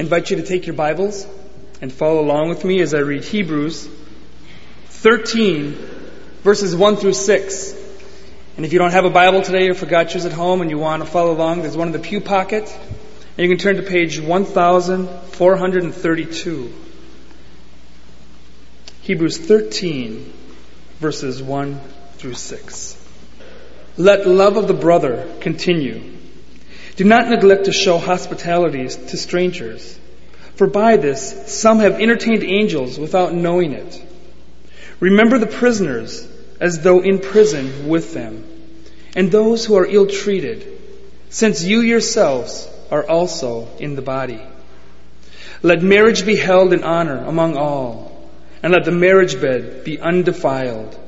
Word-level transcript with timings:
I 0.00 0.02
invite 0.02 0.30
you 0.30 0.38
to 0.38 0.42
take 0.42 0.66
your 0.66 0.74
Bibles 0.74 1.26
and 1.82 1.92
follow 1.92 2.20
along 2.20 2.48
with 2.48 2.64
me 2.64 2.80
as 2.80 2.94
I 2.94 3.00
read 3.00 3.22
Hebrews 3.22 3.86
13, 4.86 5.72
verses 6.42 6.74
1 6.74 6.96
through 6.96 7.12
6. 7.12 7.74
And 8.56 8.64
if 8.64 8.72
you 8.72 8.78
don't 8.78 8.92
have 8.92 9.04
a 9.04 9.10
Bible 9.10 9.42
today 9.42 9.68
or 9.68 9.74
forgot 9.74 10.14
yours 10.14 10.24
at 10.24 10.32
home 10.32 10.62
and 10.62 10.70
you 10.70 10.78
want 10.78 11.04
to 11.04 11.10
follow 11.10 11.32
along, 11.32 11.60
there's 11.60 11.76
one 11.76 11.88
in 11.88 11.92
the 11.92 11.98
pew 11.98 12.22
pocket. 12.22 12.74
And 13.36 13.46
you 13.46 13.54
can 13.54 13.58
turn 13.58 13.76
to 13.76 13.82
page 13.82 14.18
1432. 14.18 16.72
Hebrews 19.02 19.36
13, 19.36 20.32
verses 20.98 21.42
1 21.42 21.78
through 22.14 22.32
6. 22.32 23.06
Let 23.98 24.26
love 24.26 24.56
of 24.56 24.66
the 24.66 24.72
brother 24.72 25.30
continue. 25.40 26.19
Do 27.00 27.06
not 27.06 27.30
neglect 27.30 27.64
to 27.64 27.72
show 27.72 27.96
hospitalities 27.96 28.94
to 28.94 29.16
strangers, 29.16 29.98
for 30.56 30.66
by 30.66 30.98
this 30.98 31.50
some 31.50 31.78
have 31.78 31.98
entertained 31.98 32.44
angels 32.44 32.98
without 32.98 33.32
knowing 33.32 33.72
it. 33.72 34.04
Remember 35.00 35.38
the 35.38 35.46
prisoners 35.46 36.28
as 36.60 36.82
though 36.82 37.00
in 37.00 37.18
prison 37.18 37.88
with 37.88 38.12
them, 38.12 38.44
and 39.16 39.32
those 39.32 39.64
who 39.64 39.76
are 39.78 39.86
ill 39.86 40.08
treated, 40.08 40.78
since 41.30 41.64
you 41.64 41.80
yourselves 41.80 42.68
are 42.90 43.08
also 43.08 43.68
in 43.78 43.96
the 43.96 44.02
body. 44.02 44.42
Let 45.62 45.80
marriage 45.80 46.26
be 46.26 46.36
held 46.36 46.74
in 46.74 46.84
honor 46.84 47.24
among 47.24 47.56
all, 47.56 48.28
and 48.62 48.74
let 48.74 48.84
the 48.84 48.92
marriage 48.92 49.40
bed 49.40 49.84
be 49.84 49.98
undefiled. 49.98 50.98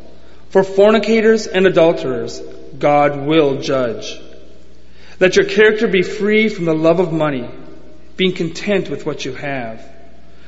For 0.48 0.64
fornicators 0.64 1.46
and 1.46 1.66
adulterers, 1.66 2.40
God 2.78 3.26
will 3.26 3.60
judge. 3.60 4.18
Let 5.20 5.36
your 5.36 5.46
character 5.46 5.88
be 5.88 6.02
free 6.02 6.48
from 6.48 6.64
the 6.64 6.74
love 6.74 7.00
of 7.00 7.12
money, 7.12 7.48
being 8.16 8.34
content 8.34 8.90
with 8.90 9.06
what 9.06 9.24
you 9.24 9.34
have. 9.34 9.84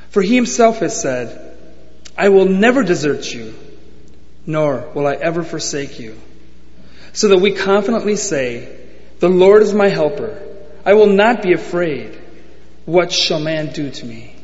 For 0.09 0.21
he 0.21 0.35
himself 0.35 0.79
has 0.79 0.99
said, 0.99 1.57
I 2.17 2.29
will 2.29 2.45
never 2.45 2.83
desert 2.83 3.33
you, 3.33 3.53
nor 4.45 4.89
will 4.93 5.07
I 5.07 5.15
ever 5.15 5.43
forsake 5.43 5.99
you. 5.99 6.19
So 7.13 7.29
that 7.29 7.39
we 7.39 7.53
confidently 7.53 8.15
say, 8.15 8.77
The 9.19 9.29
Lord 9.29 9.61
is 9.61 9.73
my 9.73 9.87
helper. 9.89 10.41
I 10.85 10.93
will 10.93 11.07
not 11.07 11.41
be 11.41 11.53
afraid. 11.53 12.21
What 12.85 13.11
shall 13.11 13.39
man 13.39 13.73
do 13.73 13.89
to 13.89 14.05
me? 14.05 14.34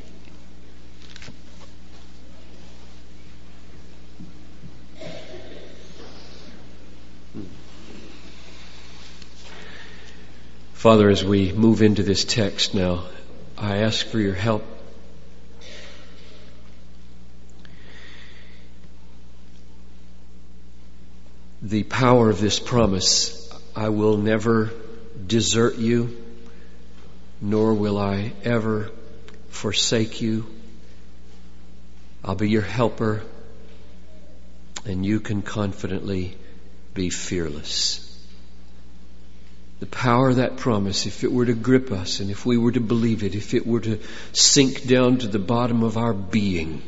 Father, 10.81 11.11
as 11.11 11.23
we 11.23 11.53
move 11.53 11.83
into 11.83 12.01
this 12.01 12.25
text 12.25 12.73
now, 12.73 13.03
I 13.55 13.83
ask 13.83 14.03
for 14.03 14.17
your 14.17 14.33
help. 14.33 14.65
The 21.61 21.83
power 21.83 22.31
of 22.31 22.41
this 22.41 22.59
promise, 22.59 23.47
I 23.75 23.89
will 23.89 24.17
never 24.17 24.71
desert 25.27 25.77
you, 25.77 26.17
nor 27.39 27.75
will 27.75 27.99
I 27.99 28.33
ever 28.43 28.89
forsake 29.49 30.19
you. 30.19 30.47
I'll 32.25 32.33
be 32.33 32.49
your 32.49 32.63
helper, 32.63 33.21
and 34.83 35.05
you 35.05 35.19
can 35.19 35.43
confidently 35.43 36.35
be 36.95 37.11
fearless 37.11 38.10
the 39.81 39.87
power 39.87 40.29
of 40.29 40.35
that 40.35 40.57
promise, 40.57 41.07
if 41.07 41.23
it 41.23 41.31
were 41.31 41.47
to 41.47 41.55
grip 41.55 41.91
us 41.91 42.19
and 42.19 42.29
if 42.29 42.45
we 42.45 42.55
were 42.55 42.71
to 42.71 42.79
believe 42.79 43.23
it, 43.23 43.33
if 43.33 43.55
it 43.55 43.65
were 43.65 43.79
to 43.79 43.99
sink 44.31 44.85
down 44.85 45.17
to 45.17 45.27
the 45.27 45.39
bottom 45.39 45.81
of 45.81 45.97
our 45.97 46.13
being 46.13 46.83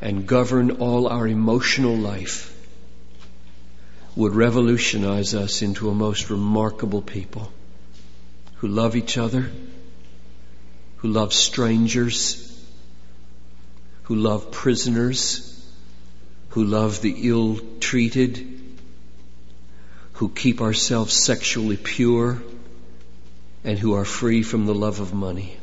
and 0.00 0.26
govern 0.26 0.70
all 0.70 1.06
our 1.06 1.28
emotional 1.28 1.94
life, 1.94 2.54
would 4.16 4.34
revolutionize 4.34 5.34
us 5.34 5.60
into 5.60 5.90
a 5.90 5.94
most 5.94 6.30
remarkable 6.30 7.02
people 7.02 7.52
who 8.56 8.68
love 8.68 8.96
each 8.96 9.18
other, 9.18 9.50
who 10.96 11.08
love 11.08 11.34
strangers, 11.34 12.66
who 14.04 14.14
love 14.14 14.50
prisoners, 14.50 15.62
who 16.48 16.64
love 16.64 17.02
the 17.02 17.28
ill 17.28 17.60
treated, 17.80 18.57
who 20.18 20.28
keep 20.28 20.60
ourselves 20.60 21.12
sexually 21.12 21.76
pure 21.76 22.42
and 23.62 23.78
who 23.78 23.94
are 23.94 24.04
free 24.04 24.42
from 24.42 24.66
the 24.66 24.74
love 24.74 24.98
of 24.98 25.14
money. 25.14 25.56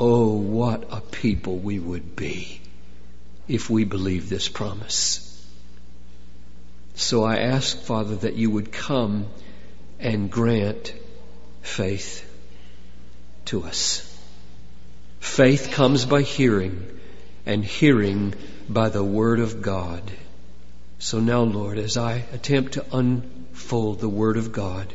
Oh, 0.00 0.32
what 0.34 0.88
a 0.90 1.00
people 1.00 1.56
we 1.58 1.78
would 1.78 2.16
be 2.16 2.60
if 3.46 3.70
we 3.70 3.84
believe 3.84 4.28
this 4.28 4.48
promise. 4.48 5.22
So 6.96 7.22
I 7.22 7.36
ask, 7.36 7.78
Father, 7.78 8.16
that 8.16 8.34
you 8.34 8.50
would 8.50 8.72
come 8.72 9.28
and 10.00 10.32
grant 10.32 10.92
faith 11.62 12.28
to 13.44 13.62
us. 13.62 14.02
Faith 15.20 15.70
comes 15.70 16.04
by 16.04 16.22
hearing, 16.22 16.84
and 17.46 17.64
hearing 17.64 18.34
by 18.68 18.88
the 18.88 19.04
Word 19.04 19.38
of 19.38 19.62
God. 19.62 20.02
So 20.98 21.20
now, 21.20 21.42
Lord, 21.42 21.78
as 21.78 21.96
I 21.96 22.24
attempt 22.32 22.72
to 22.72 22.86
unfold 22.96 24.00
the 24.00 24.08
Word 24.08 24.36
of 24.36 24.52
God, 24.52 24.92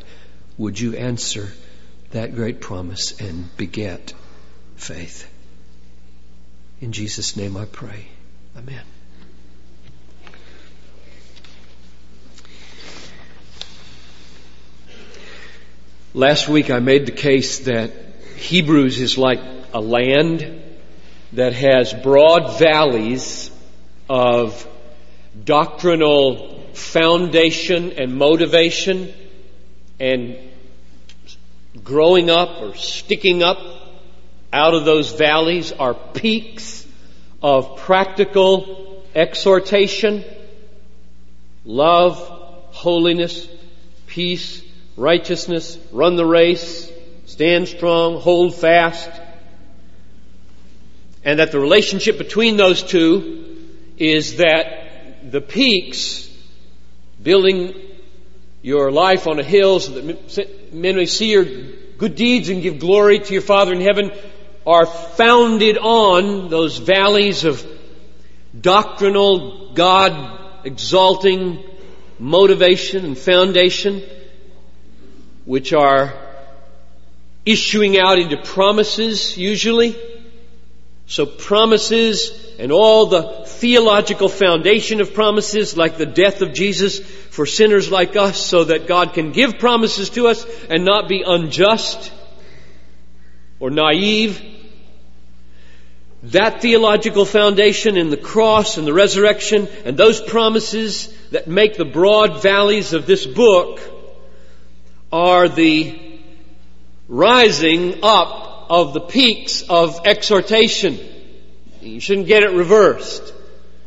would 0.57 0.79
you 0.79 0.95
answer 0.95 1.53
that 2.11 2.35
great 2.35 2.59
promise 2.59 3.19
and 3.21 3.55
beget 3.55 4.13
faith? 4.75 5.29
In 6.81 6.91
Jesus' 6.91 7.37
name 7.37 7.55
I 7.55 7.65
pray. 7.65 8.07
Amen. 8.57 8.81
Last 16.13 16.49
week 16.49 16.69
I 16.69 16.79
made 16.79 17.05
the 17.05 17.13
case 17.13 17.59
that 17.59 17.91
Hebrews 18.35 18.99
is 18.99 19.17
like 19.17 19.39
a 19.73 19.79
land 19.79 20.61
that 21.33 21.53
has 21.53 21.93
broad 21.93 22.59
valleys 22.59 23.49
of 24.09 24.67
doctrinal 25.43 26.59
foundation 26.73 27.93
and 27.93 28.15
motivation 28.15 29.13
and 29.99 30.37
growing 31.83 32.29
up 32.29 32.61
or 32.61 32.75
sticking 32.75 33.43
up 33.43 33.57
out 34.51 34.73
of 34.73 34.85
those 34.85 35.13
valleys 35.13 35.71
are 35.71 35.93
peaks 35.93 36.85
of 37.41 37.77
practical 37.77 39.05
exhortation, 39.15 40.23
love, 41.63 42.17
holiness, 42.71 43.47
peace, 44.07 44.61
righteousness, 44.97 45.77
run 45.91 46.15
the 46.15 46.25
race, 46.25 46.91
stand 47.25 47.67
strong, 47.67 48.19
hold 48.19 48.55
fast. 48.55 49.09
And 51.23 51.39
that 51.39 51.51
the 51.51 51.59
relationship 51.59 52.17
between 52.17 52.57
those 52.57 52.83
two 52.83 53.69
is 53.97 54.37
that 54.37 54.80
the 55.23 55.41
peaks 55.41 56.29
building 57.21 57.73
your 58.61 58.91
life 58.91 59.27
on 59.27 59.39
a 59.39 59.43
hill 59.43 59.79
so 59.79 59.93
that 59.93 60.73
men 60.73 60.95
may 60.95 61.05
see 61.05 61.31
your 61.31 61.45
good 61.97 62.15
deeds 62.15 62.49
and 62.49 62.61
give 62.61 62.79
glory 62.79 63.19
to 63.19 63.33
your 63.33 63.41
Father 63.41 63.73
in 63.73 63.81
heaven 63.81 64.11
are 64.65 64.85
founded 64.85 65.77
on 65.77 66.49
those 66.49 66.77
valleys 66.77 67.45
of 67.45 67.65
doctrinal, 68.59 69.73
God 69.73 70.39
exalting 70.65 71.63
motivation 72.19 73.05
and 73.05 73.17
foundation, 73.17 74.03
which 75.45 75.73
are 75.73 76.13
issuing 77.45 77.97
out 77.97 78.19
into 78.19 78.37
promises 78.37 79.37
usually. 79.37 79.95
So 81.11 81.25
promises 81.25 82.31
and 82.57 82.71
all 82.71 83.07
the 83.07 83.43
theological 83.45 84.29
foundation 84.29 85.01
of 85.01 85.13
promises 85.13 85.75
like 85.75 85.97
the 85.97 86.05
death 86.05 86.41
of 86.41 86.53
Jesus 86.53 87.01
for 87.01 87.45
sinners 87.45 87.91
like 87.91 88.15
us 88.15 88.39
so 88.39 88.63
that 88.63 88.87
God 88.87 89.13
can 89.13 89.33
give 89.33 89.59
promises 89.59 90.09
to 90.11 90.27
us 90.27 90.45
and 90.69 90.85
not 90.85 91.09
be 91.09 91.21
unjust 91.21 92.13
or 93.59 93.69
naive. 93.69 94.41
That 96.23 96.61
theological 96.61 97.25
foundation 97.25 97.97
in 97.97 98.09
the 98.09 98.15
cross 98.15 98.77
and 98.77 98.87
the 98.87 98.93
resurrection 98.93 99.67
and 99.83 99.97
those 99.97 100.21
promises 100.21 101.13
that 101.31 101.45
make 101.45 101.75
the 101.75 101.83
broad 101.83 102.41
valleys 102.41 102.93
of 102.93 103.05
this 103.05 103.27
book 103.27 103.81
are 105.11 105.49
the 105.49 106.21
rising 107.09 107.99
up 108.01 108.40
of 108.71 108.93
the 108.93 109.01
peaks 109.01 109.63
of 109.63 109.99
exhortation. 110.05 110.97
You 111.81 111.99
shouldn't 111.99 112.27
get 112.27 112.43
it 112.43 112.51
reversed. 112.51 113.33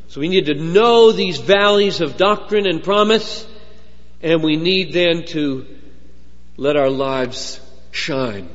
So 0.09 0.21
we 0.21 0.29
need 0.29 0.45
to 0.47 0.55
know 0.55 1.11
these 1.11 1.39
valleys 1.39 2.03
of 2.03 2.19
doctrine 2.19 2.67
and 2.67 2.85
promise, 2.85 3.47
and 4.23 4.43
we 4.43 4.57
need 4.57 4.93
then 4.93 5.25
to 5.29 5.67
let 6.59 6.77
our 6.77 6.91
lives 6.91 7.61
shine 7.93 8.51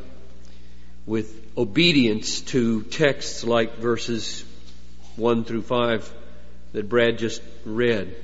with 1.07 1.35
obedience 1.57 2.41
to 2.41 2.83
texts 2.83 3.43
like 3.43 3.77
verses 3.77 4.45
1 5.15 5.45
through 5.45 5.63
5 5.63 6.13
that 6.73 6.87
Brad 6.87 7.17
just 7.17 7.41
read. 7.65 8.15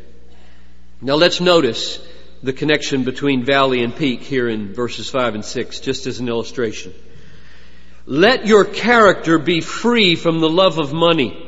Now 1.02 1.16
let's 1.16 1.42
notice 1.42 2.00
the 2.44 2.54
connection 2.54 3.04
between 3.04 3.46
valley 3.46 3.84
and 3.84 3.96
peak 3.96 4.22
here 4.22 4.48
in 4.48 4.75
verses 4.75 5.10
5 5.10 5.34
and 5.34 5.44
6, 5.44 5.80
just 5.80 6.06
as 6.06 6.19
an 6.19 6.30
illustration. 6.30 6.94
Let 8.06 8.46
your 8.46 8.66
character 8.66 9.40
be 9.40 9.62
free 9.62 10.16
from 10.16 10.40
the 10.40 10.50
love 10.50 10.78
of 10.78 10.94
money, 10.94 11.42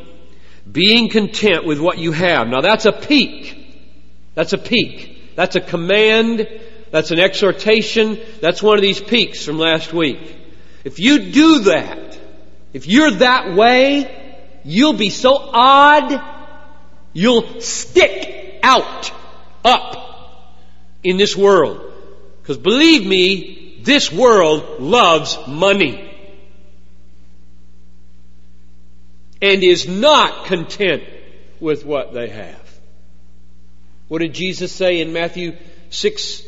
being 0.69 1.09
content 1.09 1.65
with 1.65 1.79
what 1.79 1.99
you 1.99 2.11
have. 2.11 2.47
Now 2.47 2.61
that's 2.61 2.85
a 2.85 2.91
peak. 2.91 3.53
That's 4.33 4.53
a 4.53 4.57
peak. 4.57 5.35
That's 5.35 5.55
a 5.55 5.61
command. 5.61 6.47
That's 6.91 7.11
an 7.11 7.19
exhortation. 7.19 8.19
That's 8.41 8.63
one 8.63 8.77
of 8.77 8.81
these 8.81 8.99
peaks 8.99 9.45
from 9.45 9.59
last 9.59 9.93
week. 9.93 10.35
If 10.83 10.99
you 10.99 11.31
do 11.31 11.59
that, 11.65 12.17
if 12.73 12.87
you're 12.87 13.11
that 13.11 13.55
way, 13.55 14.35
you'll 14.63 14.93
be 14.93 15.09
so 15.09 15.35
odd, 15.37 16.21
you'll 17.13 17.61
stick 17.61 18.59
out, 18.63 19.11
up 19.63 20.55
in 21.03 21.17
this 21.17 21.35
world. 21.35 21.93
Because 22.41 22.57
believe 22.57 23.05
me, 23.05 23.81
this 23.83 24.11
world 24.11 24.79
loves 24.79 25.37
money. 25.47 26.06
And 29.41 29.63
is 29.63 29.87
not 29.87 30.45
content 30.45 31.03
with 31.59 31.85
what 31.85 32.13
they 32.13 32.29
have. 32.29 32.79
What 34.07 34.19
did 34.19 34.33
Jesus 34.33 34.71
say 34.71 35.01
in 35.01 35.13
Matthew 35.13 35.55
6? 35.89 36.43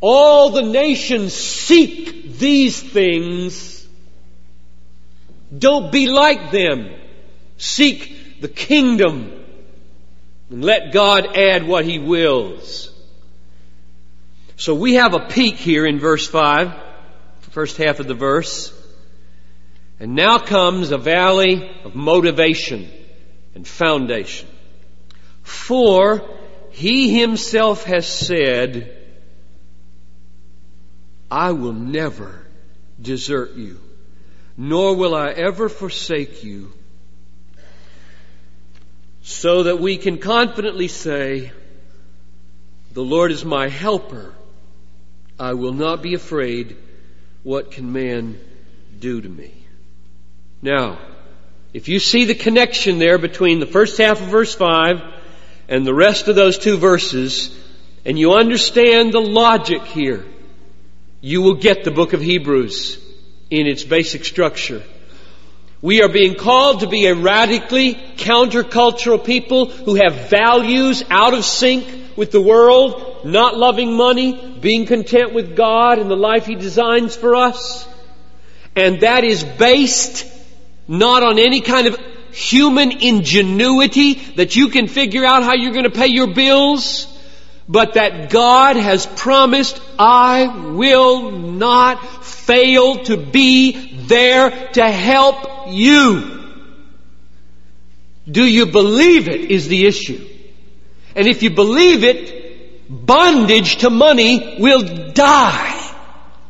All 0.00 0.50
the 0.50 0.62
nations 0.62 1.34
seek 1.34 2.38
these 2.38 2.80
things. 2.80 3.86
Don't 5.56 5.92
be 5.92 6.06
like 6.06 6.50
them. 6.50 6.90
Seek 7.58 8.40
the 8.40 8.48
kingdom 8.48 9.40
and 10.48 10.64
let 10.64 10.92
God 10.92 11.36
add 11.36 11.66
what 11.66 11.84
He 11.84 11.98
wills. 11.98 12.92
So 14.56 14.74
we 14.74 14.94
have 14.94 15.14
a 15.14 15.26
peak 15.26 15.56
here 15.56 15.86
in 15.86 15.98
verse 15.98 16.26
5, 16.26 16.74
first 17.50 17.76
half 17.76 18.00
of 18.00 18.06
the 18.06 18.14
verse. 18.14 18.72
And 20.00 20.14
now 20.14 20.38
comes 20.38 20.90
a 20.90 20.98
valley 20.98 21.70
of 21.84 21.94
motivation 21.94 22.90
and 23.54 23.68
foundation. 23.68 24.48
For 25.42 26.26
he 26.70 27.20
himself 27.20 27.84
has 27.84 28.08
said, 28.08 28.96
I 31.30 31.52
will 31.52 31.74
never 31.74 32.46
desert 33.00 33.52
you, 33.56 33.78
nor 34.56 34.96
will 34.96 35.14
I 35.14 35.32
ever 35.32 35.68
forsake 35.68 36.44
you, 36.44 36.72
so 39.20 39.64
that 39.64 39.80
we 39.80 39.98
can 39.98 40.16
confidently 40.16 40.88
say, 40.88 41.52
The 42.92 43.04
Lord 43.04 43.32
is 43.32 43.44
my 43.44 43.68
helper. 43.68 44.34
I 45.38 45.52
will 45.54 45.74
not 45.74 46.02
be 46.02 46.14
afraid. 46.14 46.76
What 47.42 47.70
can 47.70 47.92
man 47.92 48.40
do 48.98 49.20
to 49.20 49.28
me? 49.28 49.59
Now, 50.62 50.98
if 51.72 51.88
you 51.88 51.98
see 51.98 52.26
the 52.26 52.34
connection 52.34 52.98
there 52.98 53.16
between 53.16 53.60
the 53.60 53.66
first 53.66 53.96
half 53.96 54.20
of 54.20 54.28
verse 54.28 54.54
5 54.54 55.00
and 55.68 55.86
the 55.86 55.94
rest 55.94 56.28
of 56.28 56.36
those 56.36 56.58
two 56.58 56.76
verses, 56.76 57.56
and 58.04 58.18
you 58.18 58.34
understand 58.34 59.12
the 59.12 59.20
logic 59.20 59.82
here, 59.84 60.26
you 61.22 61.42
will 61.42 61.54
get 61.54 61.84
the 61.84 61.90
book 61.90 62.12
of 62.12 62.20
Hebrews 62.20 62.98
in 63.50 63.66
its 63.66 63.84
basic 63.84 64.24
structure. 64.24 64.82
We 65.80 66.02
are 66.02 66.08
being 66.08 66.34
called 66.34 66.80
to 66.80 66.88
be 66.88 67.06
a 67.06 67.14
radically 67.14 67.94
countercultural 67.94 69.24
people 69.24 69.70
who 69.70 69.94
have 69.94 70.28
values 70.28 71.02
out 71.08 71.32
of 71.32 71.44
sync 71.44 72.16
with 72.16 72.32
the 72.32 72.40
world, 72.40 73.24
not 73.24 73.56
loving 73.56 73.94
money, 73.94 74.58
being 74.60 74.84
content 74.84 75.32
with 75.32 75.56
God 75.56 75.98
and 75.98 76.10
the 76.10 76.16
life 76.16 76.44
He 76.44 76.54
designs 76.54 77.16
for 77.16 77.34
us. 77.34 77.88
And 78.76 79.00
that 79.00 79.24
is 79.24 79.42
based 79.42 80.39
not 80.90 81.22
on 81.22 81.38
any 81.38 81.60
kind 81.60 81.86
of 81.86 81.96
human 82.32 82.90
ingenuity 82.90 84.14
that 84.34 84.56
you 84.56 84.68
can 84.68 84.88
figure 84.88 85.24
out 85.24 85.44
how 85.44 85.54
you're 85.54 85.72
going 85.72 85.84
to 85.84 85.90
pay 85.90 86.08
your 86.08 86.34
bills, 86.34 87.06
but 87.68 87.94
that 87.94 88.30
God 88.30 88.74
has 88.74 89.06
promised, 89.06 89.80
I 90.00 90.72
will 90.72 91.30
not 91.30 92.24
fail 92.24 93.04
to 93.04 93.16
be 93.16 93.94
there 94.06 94.68
to 94.72 94.90
help 94.90 95.68
you. 95.68 96.38
Do 98.28 98.44
you 98.44 98.66
believe 98.66 99.28
it 99.28 99.50
is 99.50 99.68
the 99.68 99.86
issue. 99.86 100.26
And 101.14 101.28
if 101.28 101.44
you 101.44 101.50
believe 101.50 102.02
it, 102.02 102.88
bondage 102.88 103.78
to 103.78 103.90
money 103.90 104.56
will 104.58 105.12
die. 105.12 105.94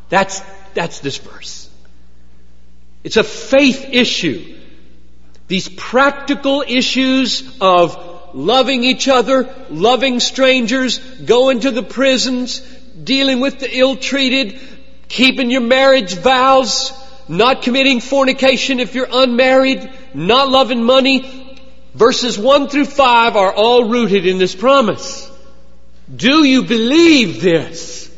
That's, 0.08 0.40
that's 0.74 1.00
this 1.00 1.18
verse. 1.18 1.69
It's 3.02 3.16
a 3.16 3.24
faith 3.24 3.88
issue. 3.92 4.56
These 5.48 5.68
practical 5.68 6.62
issues 6.66 7.58
of 7.60 8.34
loving 8.34 8.84
each 8.84 9.08
other, 9.08 9.48
loving 9.70 10.20
strangers, 10.20 10.98
going 10.98 11.60
to 11.60 11.70
the 11.70 11.82
prisons, 11.82 12.60
dealing 13.02 13.40
with 13.40 13.58
the 13.58 13.78
ill-treated, 13.78 14.60
keeping 15.08 15.50
your 15.50 15.62
marriage 15.62 16.14
vows, 16.14 16.92
not 17.28 17.62
committing 17.62 18.00
fornication 18.00 18.80
if 18.80 18.94
you're 18.94 19.08
unmarried, 19.10 19.90
not 20.14 20.50
loving 20.50 20.82
money. 20.82 21.58
Verses 21.94 22.38
1 22.38 22.68
through 22.68 22.84
5 22.84 23.36
are 23.36 23.52
all 23.52 23.88
rooted 23.88 24.26
in 24.26 24.38
this 24.38 24.54
promise. 24.54 25.28
Do 26.14 26.44
you 26.44 26.62
believe 26.64 27.40
this? 27.40 28.08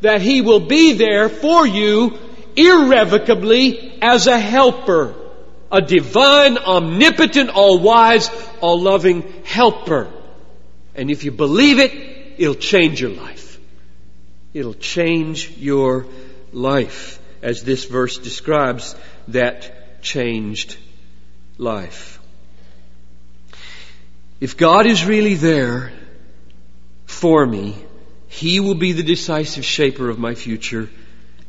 That 0.00 0.22
He 0.22 0.40
will 0.40 0.60
be 0.60 0.94
there 0.94 1.28
for 1.28 1.66
you 1.66 2.18
irrevocably 2.56 3.98
as 4.02 4.26
a 4.26 4.38
helper, 4.38 5.14
a 5.70 5.82
divine, 5.82 6.58
omnipotent, 6.58 7.50
all-wise, 7.50 8.30
all-loving 8.60 9.22
helper. 9.44 10.10
And 10.94 11.10
if 11.10 11.24
you 11.24 11.32
believe 11.32 11.78
it, 11.78 11.92
it'll 12.38 12.54
change 12.54 13.00
your 13.00 13.10
life. 13.10 13.58
It'll 14.52 14.74
change 14.74 15.50
your 15.58 16.06
life, 16.52 17.18
as 17.42 17.64
this 17.64 17.84
verse 17.84 18.18
describes 18.18 18.94
that 19.28 20.00
changed 20.02 20.76
life. 21.58 22.20
If 24.40 24.56
God 24.56 24.86
is 24.86 25.04
really 25.04 25.34
there 25.34 25.92
for 27.06 27.44
me, 27.46 27.74
He 28.28 28.60
will 28.60 28.74
be 28.74 28.92
the 28.92 29.02
decisive 29.02 29.64
shaper 29.64 30.08
of 30.08 30.18
my 30.18 30.34
future 30.34 30.90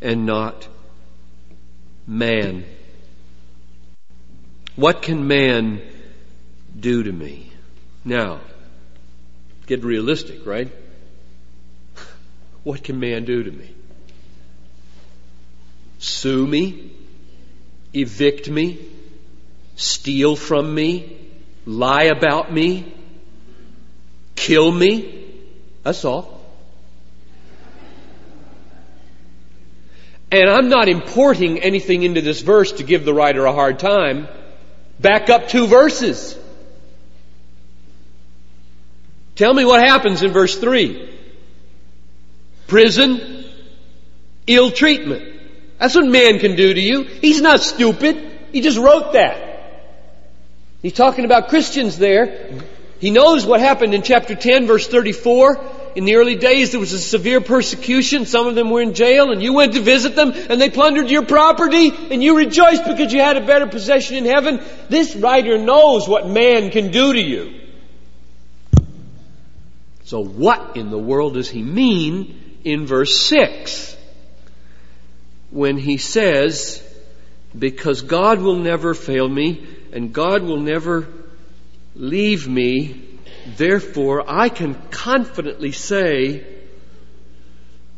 and 0.02 0.26
not 0.26 0.68
man. 2.08 2.66
What 4.76 5.02
can 5.02 5.28
man 5.28 5.82
do 6.78 7.04
to 7.04 7.12
me? 7.12 7.52
Now, 8.04 8.42
get 9.68 9.84
realistic, 9.84 10.46
right? 10.46 10.72
What 12.64 12.84
can 12.84 13.00
man 13.00 13.26
do 13.26 13.44
to 13.44 13.52
me? 13.52 13.74
Sue 16.00 16.46
me? 16.46 16.92
Evict 17.94 18.50
me? 18.50 18.80
Steal 19.76 20.36
from 20.36 20.74
me? 20.74 21.18
Lie 21.66 22.06
about 22.06 22.52
me? 22.52 22.94
Kill 24.36 24.72
me? 24.72 25.26
That's 25.84 26.04
all. 26.06 26.35
And 30.36 30.50
I'm 30.50 30.68
not 30.68 30.90
importing 30.90 31.60
anything 31.60 32.04
into 32.04 32.20
this 32.20 32.42
verse 32.42 32.74
to 32.74 32.84
give 32.84 33.06
the 33.06 33.14
writer 33.14 33.46
a 33.46 33.54
hard 33.54 33.80
time. 33.80 34.28
Back 35.00 35.30
up 35.30 35.48
two 35.48 35.66
verses. 35.66 36.38
Tell 39.36 39.54
me 39.54 39.64
what 39.64 39.80
happens 39.80 40.24
in 40.24 40.32
verse 40.32 40.58
3. 40.58 41.10
Prison, 42.68 43.46
ill 44.46 44.72
treatment. 44.72 45.40
That's 45.80 45.96
what 45.96 46.06
man 46.06 46.40
can 46.40 46.58
do 46.58 46.74
to 46.74 46.82
you. 46.82 47.04
He's 47.04 47.40
not 47.40 47.62
stupid. 47.62 48.50
He 48.52 48.60
just 48.60 48.78
wrote 48.78 49.14
that. 49.14 49.94
He's 50.82 50.92
talking 50.92 51.24
about 51.24 51.48
Christians 51.48 51.98
there. 51.98 52.62
He 53.00 53.10
knows 53.10 53.46
what 53.46 53.62
happened 53.62 53.94
in 53.94 54.02
chapter 54.02 54.36
10 54.36 54.68
verse 54.68 54.86
34 54.86 55.75
in 55.96 56.06
the 56.06 56.16
early 56.16 56.36
days 56.36 56.72
there 56.72 56.80
was 56.80 56.94
a 56.94 57.00
severe 57.00 57.42
persecution. 57.42 58.26
Some 58.26 58.48
of 58.48 58.56
them 58.56 58.70
were 58.70 58.82
in 58.82 58.94
jail 58.94 59.32
and 59.32 59.42
you 59.42 59.54
went 59.54 59.74
to 59.74 59.82
visit 59.82 60.16
them 60.16 60.32
and 60.34 60.62
they 60.62 60.70
plundered 60.70 61.10
your 61.10 61.26
property 61.26 61.92
and 62.12 62.24
you 62.24 62.38
rejoiced 62.38 62.86
because 62.86 63.12
you 63.14 63.22
had 63.22 63.38
a 63.38 63.46
better 63.46 63.68
possession 63.68 64.18
in 64.18 64.26
heaven. 64.26 64.62
This 64.90 65.16
writer 65.16 65.58
knows 65.58 66.08
what 66.08 66.28
man 66.28 66.70
can 66.72 66.92
do 66.92 67.14
to 67.14 67.22
you. 67.22 67.62
So 70.04 70.24
what 70.24 70.78
in 70.78 70.92
the 70.92 71.00
world 71.00 71.34
does 71.34 71.50
he 71.50 71.64
mean 71.64 72.60
in 72.64 72.86
verse 72.86 73.20
6? 73.28 73.96
when 75.56 75.78
he 75.78 75.98
says, 75.98 76.84
because 77.58 78.02
God 78.02 78.42
will 78.42 78.58
never 78.58 78.94
fail 78.94 79.28
me 79.30 79.66
and 79.94 80.12
God 80.12 80.44
will 80.44 80.60
never 80.60 81.08
leave 81.96 82.46
me, 82.46 83.05
therefore 83.46 84.24
I 84.28 84.50
can 84.50 84.76
confidently 84.90 85.72
say, 85.72 86.46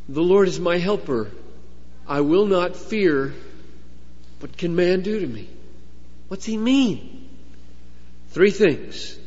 the 0.10 0.24
Lord 0.24 0.48
is 0.48 0.60
my 0.60 0.78
helper. 0.78 1.32
I 2.08 2.22
will 2.22 2.46
not 2.46 2.76
fear. 2.76 3.34
What 4.40 4.58
can 4.58 4.76
man 4.76 5.02
do 5.02 5.20
to 5.20 5.28
me? 5.28 5.50
What's 6.28 6.46
he 6.46 6.58
mean? 6.58 7.30
Three 8.30 8.52
things. 8.52 9.18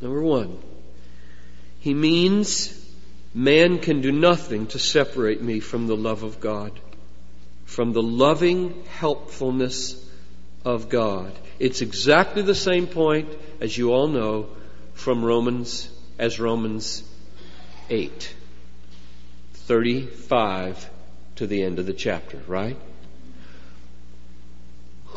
Number 0.00 0.20
one, 0.20 0.58
he 1.78 1.94
means 1.94 2.78
man 3.34 3.78
can 3.78 4.00
do 4.00 4.12
nothing 4.12 4.66
to 4.68 4.78
separate 4.78 5.40
me 5.40 5.60
from 5.60 5.86
the 5.86 5.96
love 5.96 6.22
of 6.22 6.40
God, 6.40 6.78
from 7.64 7.92
the 7.92 8.02
loving 8.02 8.84
helpfulness 8.84 9.98
of 10.64 10.88
God. 10.88 11.32
It's 11.58 11.80
exactly 11.80 12.42
the 12.42 12.54
same 12.54 12.86
point, 12.86 13.28
as 13.60 13.76
you 13.76 13.92
all 13.92 14.08
know, 14.08 14.48
from 15.02 15.24
Romans, 15.24 15.88
as 16.16 16.38
Romans 16.38 17.02
8. 17.90 18.34
35 19.54 20.90
to 21.36 21.46
the 21.48 21.64
end 21.64 21.80
of 21.80 21.86
the 21.86 21.92
chapter, 21.92 22.40
right? 22.46 22.76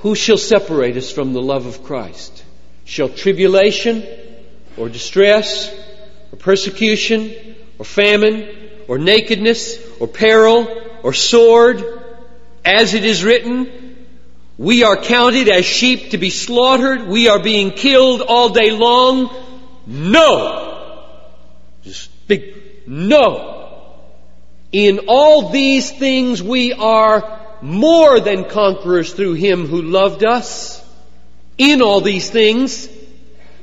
Who 0.01 0.15
shall 0.15 0.39
separate 0.39 0.97
us 0.97 1.11
from 1.11 1.33
the 1.33 1.41
love 1.41 1.67
of 1.67 1.83
Christ? 1.83 2.43
Shall 2.85 3.09
tribulation 3.09 4.03
or 4.75 4.89
distress 4.89 5.71
or 6.31 6.37
persecution 6.39 7.55
or 7.77 7.85
famine 7.85 8.49
or 8.87 8.97
nakedness 8.97 9.77
or 9.99 10.07
peril 10.07 10.67
or 11.03 11.13
sword, 11.13 11.83
as 12.63 12.95
it 12.95 13.05
is 13.05 13.23
written, 13.23 13.85
we 14.57 14.83
are 14.83 14.95
counted 14.95 15.49
as 15.49 15.65
sheep 15.65 16.11
to 16.11 16.17
be 16.17 16.29
slaughtered. 16.29 17.07
We 17.07 17.27
are 17.27 17.39
being 17.39 17.71
killed 17.71 18.21
all 18.21 18.49
day 18.49 18.71
long. 18.71 19.29
No! 19.85 21.11
Just 21.83 22.27
big 22.27 22.87
no! 22.87 23.53
In 24.71 25.05
all 25.07 25.49
these 25.49 25.91
things 25.91 26.41
we 26.41 26.73
are 26.73 27.39
more 27.61 28.19
than 28.19 28.45
conquerors 28.45 29.13
through 29.13 29.33
Him 29.33 29.67
who 29.67 29.81
loved 29.81 30.23
us. 30.23 30.83
In 31.57 31.81
all 31.81 32.01
these 32.01 32.29
things, 32.29 32.87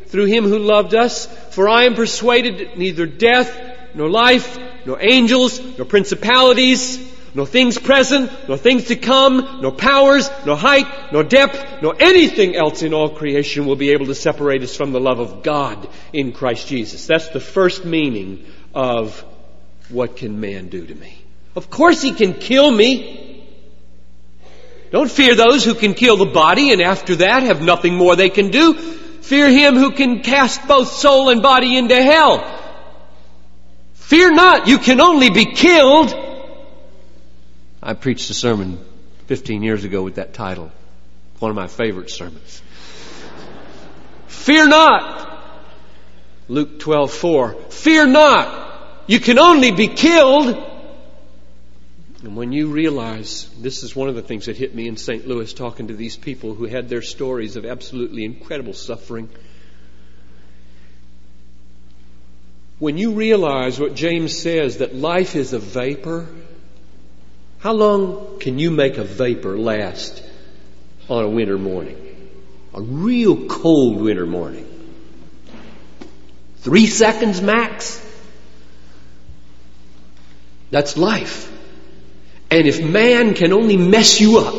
through 0.06 0.26
Him 0.26 0.44
who 0.44 0.58
loved 0.58 0.94
us, 0.94 1.26
for 1.54 1.68
I 1.68 1.84
am 1.84 1.94
persuaded 1.94 2.78
neither 2.78 3.06
death, 3.06 3.94
nor 3.94 4.08
life, 4.08 4.58
nor 4.86 4.98
angels, 5.02 5.60
nor 5.76 5.84
principalities, 5.84 7.11
nor 7.34 7.46
things 7.46 7.78
present, 7.78 8.30
nor 8.48 8.56
things 8.56 8.84
to 8.86 8.96
come, 8.96 9.60
nor 9.62 9.72
powers, 9.72 10.30
nor 10.44 10.56
height, 10.56 10.86
nor 11.12 11.24
depth, 11.24 11.82
nor 11.82 11.94
anything 11.98 12.54
else 12.54 12.82
in 12.82 12.92
all 12.92 13.10
creation 13.10 13.66
will 13.66 13.76
be 13.76 13.90
able 13.90 14.06
to 14.06 14.14
separate 14.14 14.62
us 14.62 14.76
from 14.76 14.92
the 14.92 15.00
love 15.00 15.18
of 15.18 15.42
God 15.42 15.88
in 16.12 16.32
Christ 16.32 16.68
Jesus. 16.68 17.06
That's 17.06 17.28
the 17.28 17.40
first 17.40 17.84
meaning 17.84 18.44
of 18.74 19.24
what 19.88 20.16
can 20.16 20.40
man 20.40 20.68
do 20.68 20.86
to 20.86 20.94
me? 20.94 21.18
Of 21.54 21.70
course 21.70 22.02
he 22.02 22.12
can 22.12 22.34
kill 22.34 22.70
me. 22.70 23.46
Don't 24.90 25.10
fear 25.10 25.34
those 25.34 25.64
who 25.64 25.74
can 25.74 25.94
kill 25.94 26.18
the 26.18 26.26
body 26.26 26.72
and 26.72 26.82
after 26.82 27.16
that 27.16 27.44
have 27.44 27.62
nothing 27.62 27.94
more 27.94 28.14
they 28.14 28.30
can 28.30 28.50
do. 28.50 28.74
Fear 28.74 29.48
him 29.48 29.76
who 29.76 29.92
can 29.92 30.20
cast 30.20 30.66
both 30.66 30.88
soul 30.88 31.30
and 31.30 31.42
body 31.42 31.78
into 31.78 31.94
hell. 31.94 32.44
Fear 33.94 34.32
not, 34.32 34.66
you 34.66 34.78
can 34.78 35.00
only 35.00 35.30
be 35.30 35.46
killed. 35.46 36.14
I 37.82 37.94
preached 37.94 38.30
a 38.30 38.34
sermon 38.34 38.78
15 39.26 39.62
years 39.62 39.84
ago 39.84 40.02
with 40.02 40.14
that 40.14 40.34
title. 40.34 40.70
One 41.40 41.50
of 41.50 41.56
my 41.56 41.66
favorite 41.66 42.10
sermons. 42.10 42.62
Fear 44.28 44.68
not. 44.68 45.28
Luke 46.48 46.78
12, 46.78 47.12
4. 47.12 47.52
Fear 47.70 48.06
not. 48.06 49.04
You 49.08 49.18
can 49.18 49.38
only 49.38 49.72
be 49.72 49.88
killed. 49.88 50.68
And 52.22 52.36
when 52.36 52.52
you 52.52 52.68
realize, 52.68 53.50
this 53.58 53.82
is 53.82 53.96
one 53.96 54.08
of 54.08 54.14
the 54.14 54.22
things 54.22 54.46
that 54.46 54.56
hit 54.56 54.74
me 54.74 54.86
in 54.86 54.96
St. 54.96 55.26
Louis 55.26 55.52
talking 55.52 55.88
to 55.88 55.94
these 55.94 56.16
people 56.16 56.54
who 56.54 56.66
had 56.66 56.88
their 56.88 57.02
stories 57.02 57.56
of 57.56 57.64
absolutely 57.64 58.24
incredible 58.24 58.74
suffering. 58.74 59.28
When 62.78 62.96
you 62.96 63.12
realize 63.12 63.80
what 63.80 63.94
James 63.94 64.38
says, 64.38 64.78
that 64.78 64.94
life 64.94 65.34
is 65.34 65.52
a 65.52 65.58
vapor, 65.58 66.28
how 67.62 67.72
long 67.72 68.40
can 68.40 68.58
you 68.58 68.72
make 68.72 68.98
a 68.98 69.04
vapor 69.04 69.56
last 69.56 70.20
on 71.08 71.22
a 71.22 71.28
winter 71.28 71.56
morning? 71.56 71.96
A 72.74 72.82
real 72.82 73.46
cold 73.46 74.00
winter 74.00 74.26
morning. 74.26 74.66
Three 76.56 76.86
seconds 76.86 77.40
max? 77.40 78.04
That's 80.72 80.96
life. 80.96 81.52
And 82.50 82.66
if 82.66 82.82
man 82.82 83.34
can 83.34 83.52
only 83.52 83.76
mess 83.76 84.20
you 84.20 84.38
up 84.38 84.54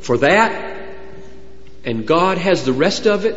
for 0.00 0.16
that, 0.18 0.88
and 1.84 2.06
God 2.06 2.38
has 2.38 2.64
the 2.64 2.72
rest 2.72 3.06
of 3.06 3.26
it, 3.26 3.36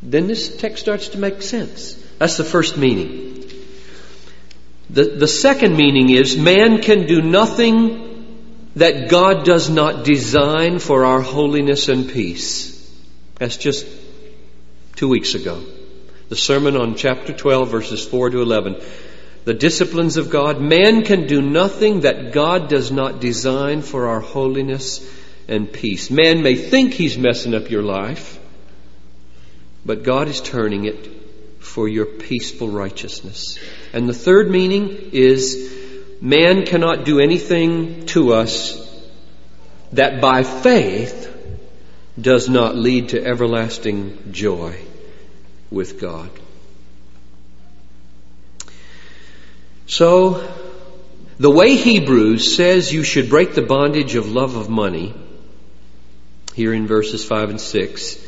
then 0.00 0.28
this 0.28 0.56
text 0.56 0.82
starts 0.82 1.08
to 1.08 1.18
make 1.18 1.42
sense. 1.42 1.92
That's 2.18 2.38
the 2.38 2.44
first 2.44 2.78
meaning. 2.78 3.25
The, 4.90 5.04
the 5.04 5.28
second 5.28 5.76
meaning 5.76 6.10
is 6.10 6.36
man 6.36 6.80
can 6.80 7.06
do 7.06 7.20
nothing 7.20 8.70
that 8.76 9.08
God 9.08 9.44
does 9.44 9.68
not 9.68 10.04
design 10.04 10.78
for 10.78 11.04
our 11.04 11.20
holiness 11.20 11.88
and 11.88 12.08
peace. 12.08 12.72
That's 13.36 13.56
just 13.56 13.86
two 14.94 15.08
weeks 15.08 15.34
ago. 15.34 15.62
The 16.28 16.36
sermon 16.36 16.76
on 16.76 16.94
chapter 16.94 17.32
12 17.32 17.70
verses 17.70 18.06
4 18.06 18.30
to 18.30 18.42
11 18.42 18.80
the 19.46 19.54
disciplines 19.54 20.16
of 20.16 20.28
God. 20.28 20.60
Man 20.60 21.04
can 21.04 21.28
do 21.28 21.40
nothing 21.40 22.00
that 22.00 22.32
God 22.32 22.68
does 22.68 22.90
not 22.90 23.20
design 23.20 23.80
for 23.80 24.08
our 24.08 24.18
holiness 24.18 25.08
and 25.46 25.72
peace. 25.72 26.10
Man 26.10 26.42
may 26.42 26.56
think 26.56 26.92
he's 26.92 27.16
messing 27.16 27.54
up 27.54 27.70
your 27.70 27.84
life, 27.84 28.40
but 29.84 30.02
God 30.02 30.26
is 30.26 30.40
turning 30.40 30.84
it 30.86 31.15
for 31.66 31.88
your 31.88 32.06
peaceful 32.06 32.68
righteousness. 32.68 33.58
And 33.92 34.08
the 34.08 34.14
third 34.14 34.50
meaning 34.50 35.10
is 35.12 35.74
man 36.20 36.64
cannot 36.64 37.04
do 37.04 37.20
anything 37.20 38.06
to 38.06 38.32
us 38.32 38.82
that 39.92 40.20
by 40.20 40.42
faith 40.42 41.32
does 42.18 42.48
not 42.48 42.76
lead 42.76 43.10
to 43.10 43.22
everlasting 43.24 44.32
joy 44.32 44.80
with 45.70 46.00
God. 46.00 46.30
So, 49.86 50.46
the 51.38 51.50
way 51.50 51.76
Hebrews 51.76 52.56
says 52.56 52.92
you 52.92 53.02
should 53.02 53.28
break 53.28 53.54
the 53.54 53.62
bondage 53.62 54.14
of 54.14 54.32
love 54.32 54.56
of 54.56 54.70
money, 54.70 55.14
here 56.54 56.72
in 56.72 56.86
verses 56.86 57.24
5 57.24 57.50
and 57.50 57.60
6, 57.60 58.25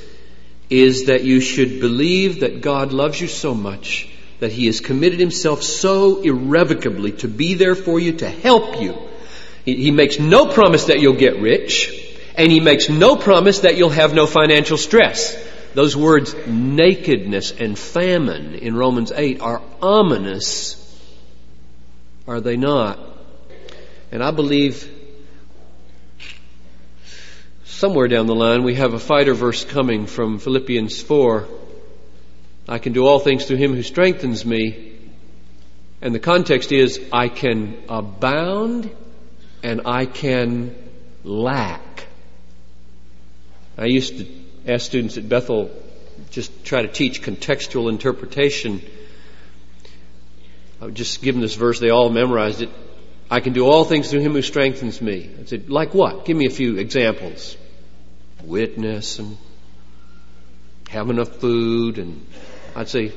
is 0.70 1.06
that 1.06 1.25
you 1.25 1.40
should 1.40 1.80
believe 1.80 2.40
that 2.40 2.60
God 2.60 2.92
loves 2.92 3.20
you 3.20 3.28
so 3.28 3.54
much 3.54 4.08
that 4.40 4.52
He 4.52 4.66
has 4.66 4.80
committed 4.80 5.18
Himself 5.18 5.62
so 5.62 6.20
irrevocably 6.20 7.12
to 7.12 7.28
be 7.28 7.54
there 7.54 7.75
for 7.75 7.98
you, 7.98 8.12
to 8.18 8.28
help 8.28 8.80
you. 8.80 8.96
He, 9.64 9.90
makes 9.90 10.18
no 10.18 10.46
promise 10.46 10.87
that 10.87 11.00
you'll 11.00 11.16
get 11.16 11.40
rich, 11.40 11.92
and 12.37 12.50
He 12.50 12.60
makes 12.60 12.88
no 12.88 13.16
promise 13.16 13.60
that 13.60 13.76
you'll 13.76 13.90
have 13.90 14.14
no 14.14 14.26
financial 14.26 14.76
stress. 14.76 15.37
Those 15.75 15.96
words, 15.96 16.34
nakedness 16.46 17.52
and 17.52 17.78
famine 17.78 18.54
in 18.54 18.75
Romans 18.75 19.12
8 19.14 19.40
are 19.40 19.62
ominous 19.82 20.78
are 22.28 22.42
they 22.42 22.58
not? 22.58 22.98
And 24.12 24.22
I 24.22 24.30
believe 24.30 24.98
somewhere 27.68 28.08
down 28.08 28.26
the 28.26 28.34
line 28.34 28.64
we 28.64 28.75
have 28.75 28.94
a 28.94 28.98
fighter 28.98 29.34
verse 29.34 29.64
coming 29.64 30.06
from 30.06 30.38
Philippians 30.38 31.00
4. 31.00 31.46
I 32.68 32.78
can 32.78 32.92
do 32.92 33.06
all 33.06 33.18
things 33.18 33.44
through 33.46 33.56
him 33.56 33.75
who 33.75 33.82
strengthens 33.82 34.44
me. 34.44 34.98
And 36.02 36.14
the 36.14 36.20
context 36.20 36.70
is, 36.72 37.00
I 37.12 37.28
can 37.28 37.76
abound 37.88 38.90
and 39.62 39.82
I 39.87 40.06
can 40.06 40.75
lack. 41.25 42.06
I 43.76 43.87
used 43.87 44.18
to 44.18 44.26
ask 44.66 44.87
students 44.87 45.16
at 45.16 45.28
Bethel, 45.28 45.70
just 46.30 46.64
try 46.64 46.82
to 46.82 46.88
teach 46.88 47.22
contextual 47.22 47.88
interpretation 47.88 48.82
I 50.80 50.84
would 50.84 50.94
just 50.94 51.22
give 51.22 51.34
them 51.34 51.42
this 51.42 51.54
verse. 51.54 51.80
They 51.80 51.90
all 51.90 52.08
memorized 52.08 52.62
it. 52.62 52.70
I 53.30 53.40
can 53.40 53.52
do 53.52 53.66
all 53.66 53.85
things 53.85 54.11
through 54.11 54.20
him 54.20 54.32
who 54.32 54.42
strengthens 54.42 55.02
me. 55.02 55.30
I 55.40 55.44
said, 55.44 55.68
like 55.68 55.92
what? 55.92 56.25
Give 56.25 56.37
me 56.37 56.47
a 56.47 56.50
few 56.50 56.78
examples. 56.78 57.56
Witness 58.42 59.18
and 59.18 59.37
have 60.88 61.11
enough 61.11 61.37
food 61.37 61.99
and 61.99 62.26
I'd 62.75 62.88
say, 62.88 63.12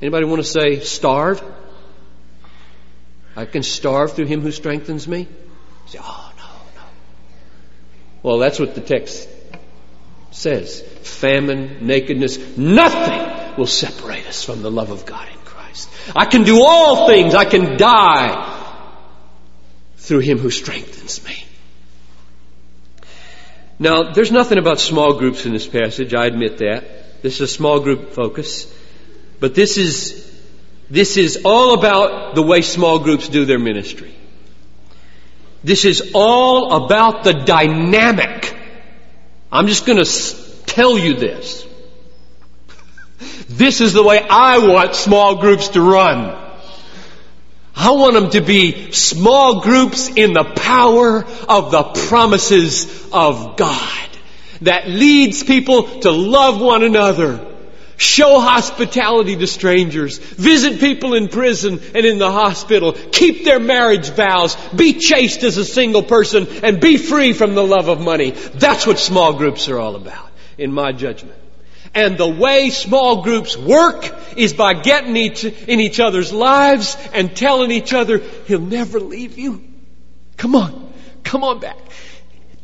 anybody 0.00 0.26
want 0.26 0.42
to 0.42 0.48
say 0.48 0.80
starve? 0.80 1.42
I 3.34 3.46
can 3.46 3.62
starve 3.62 4.12
through 4.12 4.26
him 4.26 4.42
who 4.42 4.52
strengthens 4.52 5.08
me. 5.08 5.20
You 5.20 5.28
say, 5.86 5.98
oh, 6.00 6.32
no, 6.36 6.80
no. 6.80 6.88
Well, 8.22 8.38
that's 8.38 8.60
what 8.60 8.74
the 8.74 8.80
text 8.80 9.28
says. 10.30 10.82
Famine, 11.02 11.86
nakedness, 11.86 12.56
nothing 12.56 13.56
will 13.56 13.66
separate 13.66 14.26
us 14.26 14.44
from 14.44 14.62
the 14.62 14.70
love 14.70 14.90
of 14.90 15.06
God 15.06 15.26
in 15.28 15.38
Christ. 15.38 15.88
I 16.14 16.26
can 16.26 16.44
do 16.44 16.62
all 16.62 17.08
things. 17.08 17.34
I 17.34 17.46
can 17.46 17.76
die 17.76 18.51
through 20.12 20.18
him 20.18 20.36
who 20.36 20.50
strengthens 20.50 21.24
me. 21.24 21.42
Now, 23.78 24.12
there's 24.12 24.30
nothing 24.30 24.58
about 24.58 24.78
small 24.78 25.14
groups 25.14 25.46
in 25.46 25.54
this 25.54 25.66
passage. 25.66 26.12
I 26.12 26.26
admit 26.26 26.58
that. 26.58 27.22
This 27.22 27.36
is 27.36 27.40
a 27.40 27.48
small 27.48 27.80
group 27.80 28.12
focus. 28.12 28.70
But 29.40 29.54
this 29.54 29.78
is, 29.78 30.30
this 30.90 31.16
is 31.16 31.46
all 31.46 31.72
about 31.72 32.34
the 32.34 32.42
way 32.42 32.60
small 32.60 32.98
groups 32.98 33.26
do 33.26 33.46
their 33.46 33.58
ministry. 33.58 34.14
This 35.64 35.86
is 35.86 36.10
all 36.12 36.84
about 36.84 37.24
the 37.24 37.32
dynamic. 37.32 38.54
I'm 39.50 39.66
just 39.66 39.86
going 39.86 40.04
to 40.04 40.10
tell 40.66 40.98
you 40.98 41.14
this. 41.14 41.66
This 43.48 43.80
is 43.80 43.94
the 43.94 44.02
way 44.02 44.20
I 44.20 44.58
want 44.58 44.94
small 44.94 45.36
groups 45.36 45.68
to 45.68 45.80
run. 45.80 46.51
I 47.74 47.90
want 47.92 48.14
them 48.14 48.30
to 48.30 48.40
be 48.40 48.92
small 48.92 49.60
groups 49.60 50.08
in 50.08 50.32
the 50.34 50.44
power 50.44 51.24
of 51.48 51.70
the 51.70 51.82
promises 52.08 53.10
of 53.12 53.56
God 53.56 54.08
that 54.62 54.88
leads 54.88 55.42
people 55.42 56.00
to 56.00 56.10
love 56.10 56.60
one 56.60 56.82
another, 56.82 57.44
show 57.96 58.40
hospitality 58.40 59.36
to 59.36 59.46
strangers, 59.46 60.18
visit 60.18 60.80
people 60.80 61.14
in 61.14 61.28
prison 61.28 61.80
and 61.94 62.04
in 62.06 62.18
the 62.18 62.30
hospital, 62.30 62.92
keep 62.92 63.44
their 63.44 63.60
marriage 63.60 64.10
vows, 64.10 64.56
be 64.76 64.94
chaste 64.94 65.42
as 65.42 65.56
a 65.56 65.64
single 65.64 66.02
person, 66.02 66.46
and 66.62 66.80
be 66.80 66.96
free 66.96 67.32
from 67.32 67.54
the 67.54 67.64
love 67.64 67.88
of 67.88 68.00
money. 68.00 68.30
That's 68.30 68.86
what 68.86 68.98
small 68.98 69.34
groups 69.34 69.68
are 69.68 69.78
all 69.78 69.96
about, 69.96 70.30
in 70.58 70.72
my 70.72 70.92
judgment. 70.92 71.41
And 71.94 72.16
the 72.16 72.28
way 72.28 72.70
small 72.70 73.22
groups 73.22 73.56
work 73.56 74.10
is 74.36 74.54
by 74.54 74.74
getting 74.74 75.16
each, 75.16 75.44
in 75.44 75.78
each 75.80 76.00
other's 76.00 76.32
lives 76.32 76.96
and 77.12 77.36
telling 77.36 77.70
each 77.70 77.92
other, 77.92 78.18
He'll 78.46 78.60
never 78.60 78.98
leave 78.98 79.38
you. 79.38 79.62
Come 80.38 80.56
on. 80.56 80.92
Come 81.22 81.44
on 81.44 81.60
back. 81.60 81.78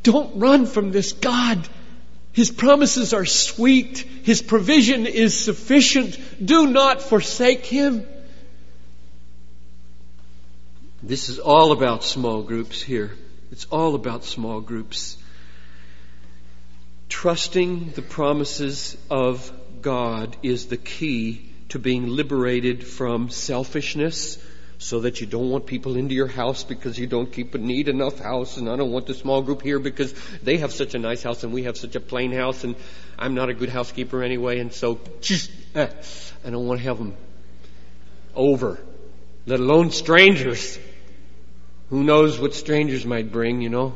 Don't 0.02 0.38
run 0.38 0.64
from 0.66 0.92
this 0.92 1.12
God. 1.12 1.68
His 2.32 2.50
promises 2.50 3.12
are 3.12 3.26
sweet. 3.26 3.98
His 3.98 4.40
provision 4.40 5.06
is 5.06 5.38
sufficient. 5.38 6.18
Do 6.44 6.66
not 6.66 7.02
forsake 7.02 7.66
Him. 7.66 8.06
This 11.02 11.28
is 11.28 11.38
all 11.38 11.72
about 11.72 12.02
small 12.02 12.42
groups 12.42 12.82
here. 12.82 13.12
It's 13.52 13.66
all 13.66 13.94
about 13.94 14.24
small 14.24 14.60
groups 14.60 15.16
trusting 17.08 17.90
the 17.90 18.02
promises 18.02 18.96
of 19.10 19.52
God 19.80 20.36
is 20.42 20.66
the 20.66 20.76
key 20.76 21.50
to 21.70 21.78
being 21.78 22.06
liberated 22.06 22.86
from 22.86 23.30
selfishness 23.30 24.38
so 24.78 25.00
that 25.00 25.20
you 25.20 25.26
don't 25.26 25.50
want 25.50 25.66
people 25.66 25.96
into 25.96 26.14
your 26.14 26.28
house 26.28 26.62
because 26.62 26.98
you 26.98 27.06
don't 27.06 27.32
keep 27.32 27.54
a 27.54 27.58
neat 27.58 27.88
enough 27.88 28.18
house 28.20 28.56
and 28.56 28.68
I 28.68 28.76
don't 28.76 28.92
want 28.92 29.06
the 29.06 29.14
small 29.14 29.42
group 29.42 29.62
here 29.62 29.80
because 29.80 30.14
they 30.42 30.58
have 30.58 30.72
such 30.72 30.94
a 30.94 30.98
nice 30.98 31.22
house 31.22 31.42
and 31.42 31.52
we 31.52 31.64
have 31.64 31.76
such 31.76 31.96
a 31.96 32.00
plain 32.00 32.32
house 32.32 32.62
and 32.62 32.76
I'm 33.18 33.34
not 33.34 33.48
a 33.48 33.54
good 33.54 33.68
housekeeper 33.68 34.22
anyway 34.22 34.60
and 34.60 34.72
so 34.72 35.00
eh, 35.74 35.88
I 36.44 36.50
don't 36.50 36.66
want 36.66 36.80
to 36.80 36.84
have 36.84 36.98
them 36.98 37.16
over, 38.34 38.78
let 39.46 39.58
alone 39.58 39.90
strangers. 39.90 40.78
Who 41.90 42.04
knows 42.04 42.38
what 42.38 42.54
strangers 42.54 43.04
might 43.04 43.32
bring, 43.32 43.60
you 43.60 43.70
know? 43.70 43.94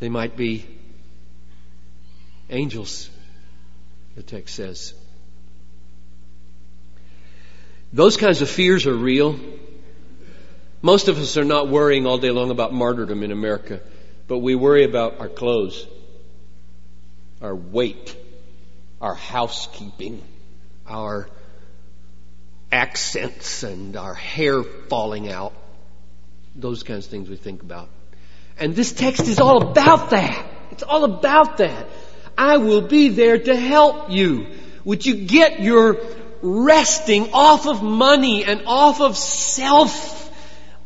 They 0.00 0.10
might 0.10 0.36
be 0.36 0.66
angels, 2.52 3.10
the 4.14 4.22
text 4.22 4.54
says. 4.54 4.94
Those 7.92 8.16
kinds 8.16 8.40
of 8.42 8.48
fears 8.48 8.86
are 8.86 8.94
real. 8.94 9.38
Most 10.80 11.08
of 11.08 11.18
us 11.18 11.36
are 11.36 11.44
not 11.44 11.68
worrying 11.68 12.06
all 12.06 12.18
day 12.18 12.30
long 12.30 12.50
about 12.50 12.72
martyrdom 12.72 13.22
in 13.22 13.32
America, 13.32 13.80
but 14.28 14.38
we 14.38 14.54
worry 14.54 14.84
about 14.84 15.20
our 15.20 15.28
clothes, 15.28 15.86
our 17.40 17.54
weight, 17.54 18.16
our 19.00 19.14
housekeeping, 19.14 20.22
our 20.86 21.28
accents, 22.70 23.62
and 23.62 23.96
our 23.96 24.14
hair 24.14 24.62
falling 24.62 25.30
out. 25.30 25.52
Those 26.54 26.82
kinds 26.82 27.06
of 27.06 27.10
things 27.10 27.28
we 27.28 27.36
think 27.36 27.62
about. 27.62 27.88
And 28.58 28.74
this 28.74 28.92
text 28.92 29.28
is 29.28 29.38
all 29.38 29.62
about 29.70 30.10
that. 30.10 30.46
It's 30.70 30.82
all 30.82 31.04
about 31.04 31.58
that. 31.58 31.86
I 32.36 32.56
will 32.56 32.82
be 32.82 33.08
there 33.10 33.38
to 33.38 33.56
help 33.56 34.10
you. 34.10 34.46
Would 34.84 35.06
you 35.06 35.14
get 35.14 35.60
your 35.60 35.98
resting 36.42 37.32
off 37.32 37.66
of 37.66 37.82
money 37.82 38.44
and 38.44 38.62
off 38.66 39.00
of 39.00 39.16
self 39.16 40.20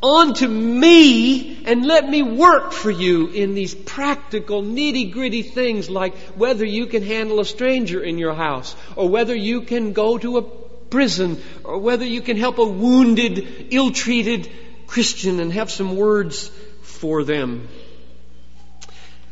onto 0.02 0.46
me 0.46 1.64
and 1.64 1.86
let 1.86 2.08
me 2.08 2.22
work 2.22 2.72
for 2.72 2.90
you 2.90 3.28
in 3.28 3.54
these 3.54 3.74
practical 3.74 4.62
nitty 4.62 5.10
gritty 5.12 5.42
things 5.42 5.88
like 5.88 6.14
whether 6.36 6.64
you 6.64 6.86
can 6.86 7.02
handle 7.02 7.40
a 7.40 7.44
stranger 7.44 8.02
in 8.02 8.18
your 8.18 8.34
house 8.34 8.76
or 8.94 9.08
whether 9.08 9.34
you 9.34 9.62
can 9.62 9.92
go 9.94 10.18
to 10.18 10.36
a 10.36 10.42
prison 10.42 11.42
or 11.64 11.78
whether 11.78 12.04
you 12.04 12.20
can 12.20 12.36
help 12.36 12.58
a 12.58 12.64
wounded, 12.64 13.68
ill-treated 13.70 14.50
Christian 14.86 15.40
and 15.40 15.52
have 15.52 15.70
some 15.70 15.96
words 15.96 16.48
for 16.82 17.24
them. 17.24 17.68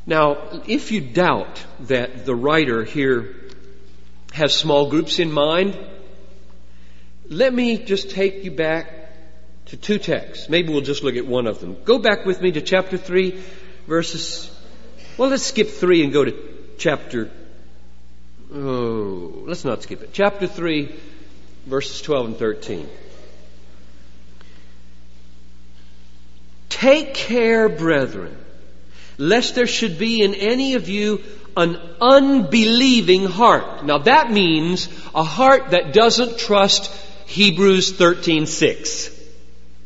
Now, 0.07 0.63
if 0.67 0.93
you 0.93 1.01
doubt 1.01 1.65
that 1.81 2.27
the 2.27 2.35
writer 2.35 2.85
here 2.85 3.35
has 4.33 4.55
small 4.55 4.91
groups 4.91 5.19
in 5.19 5.33
mind, 5.33 5.79
let 7.29 7.55
me 7.55 7.79
just 7.79 8.11
take 8.11 8.45
you 8.45 8.51
back 8.51 8.93
to 9.67 9.77
two 9.79 9.99
texts. 9.99 10.51
Maybe 10.51 10.71
we'll 10.71 10.83
just 10.83 11.03
look 11.03 11.17
at 11.17 11.27
one 11.27 11.47
of 11.47 11.61
them. 11.61 11.77
Go 11.85 11.99
back 11.99 12.27
with 12.27 12.41
me 12.43 12.53
to 12.53 12.61
chapter 12.61 12.99
3, 12.99 13.43
verses. 13.87 14.51
Well, 15.17 15.31
let's 15.31 15.45
skip 15.45 15.69
3 15.69 16.05
and 16.05 16.13
go 16.13 16.25
to 16.25 16.35
chapter. 16.77 17.31
Oh, 18.53 19.45
let's 19.47 19.65
not 19.65 19.83
skip 19.83 20.03
it. 20.03 20.11
Chapter 20.13 20.47
3, 20.47 20.95
verses 21.65 22.03
12 22.03 22.27
and 22.27 22.37
13. 22.37 22.89
Take 26.69 27.15
care, 27.15 27.71
brethren 27.71 28.37
lest 29.19 29.55
there 29.55 29.67
should 29.67 29.99
be 29.99 30.23
in 30.23 30.35
any 30.35 30.75
of 30.75 30.89
you 30.89 31.23
an 31.57 31.79
unbelieving 32.01 33.27
heart. 33.27 33.85
Now 33.85 33.99
that 33.99 34.31
means 34.31 34.89
a 35.15 35.23
heart 35.23 35.71
that 35.71 35.93
doesn't 35.93 36.39
trust 36.39 36.93
Hebrews 37.27 37.93
13, 37.93 38.47
6. 38.47 39.11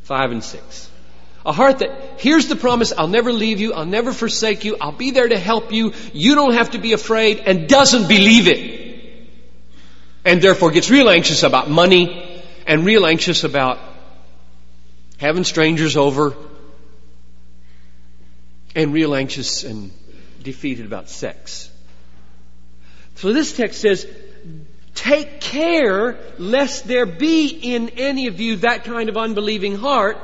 5 0.03 0.31
and 0.31 0.43
6. 0.43 0.91
A 1.45 1.53
heart 1.53 1.79
that 1.81 2.21
here's 2.21 2.49
the 2.49 2.57
promise, 2.57 2.93
I'll 2.97 3.09
never 3.09 3.33
leave 3.33 3.61
you, 3.61 3.73
I'll 3.75 3.87
never 3.87 4.13
forsake 4.13 4.65
you, 4.65 4.77
I'll 4.81 4.93
be 4.93 5.13
there 5.13 5.29
to 5.29 5.39
help 5.39 5.73
you, 5.73 5.93
you 6.13 6.35
don't 6.35 6.55
have 6.55 6.71
to 6.71 6.79
be 6.79 6.93
afraid, 6.93 7.41
and 7.41 7.69
doesn't 7.69 8.09
believe 8.09 8.49
it. 8.49 9.29
And 10.25 10.43
therefore 10.43 10.71
gets 10.71 10.91
real 10.91 11.09
anxious 11.09 11.43
about 11.43 11.71
money, 11.71 12.43
and 12.67 12.85
real 12.85 13.07
anxious 13.07 13.45
about 13.45 13.79
having 15.19 15.45
strangers 15.45 15.97
over, 15.97 16.35
and 18.79 18.93
real 18.93 19.13
anxious 19.13 19.65
and 19.65 19.91
defeated 20.41 20.87
about 20.87 21.09
sex. 21.09 21.69
So 23.17 23.33
this 23.33 23.57
text 23.57 23.81
says, 23.81 24.07
take 24.95 25.41
care 25.41 26.17
lest 26.39 26.87
there 26.87 27.05
be 27.05 27.49
in 27.49 27.89
any 27.91 28.29
of 28.29 28.41
you 28.41 28.57
that 28.57 28.85
kind 28.85 29.09
of 29.09 29.17
unbelieving 29.17 29.75
heart 29.75 30.17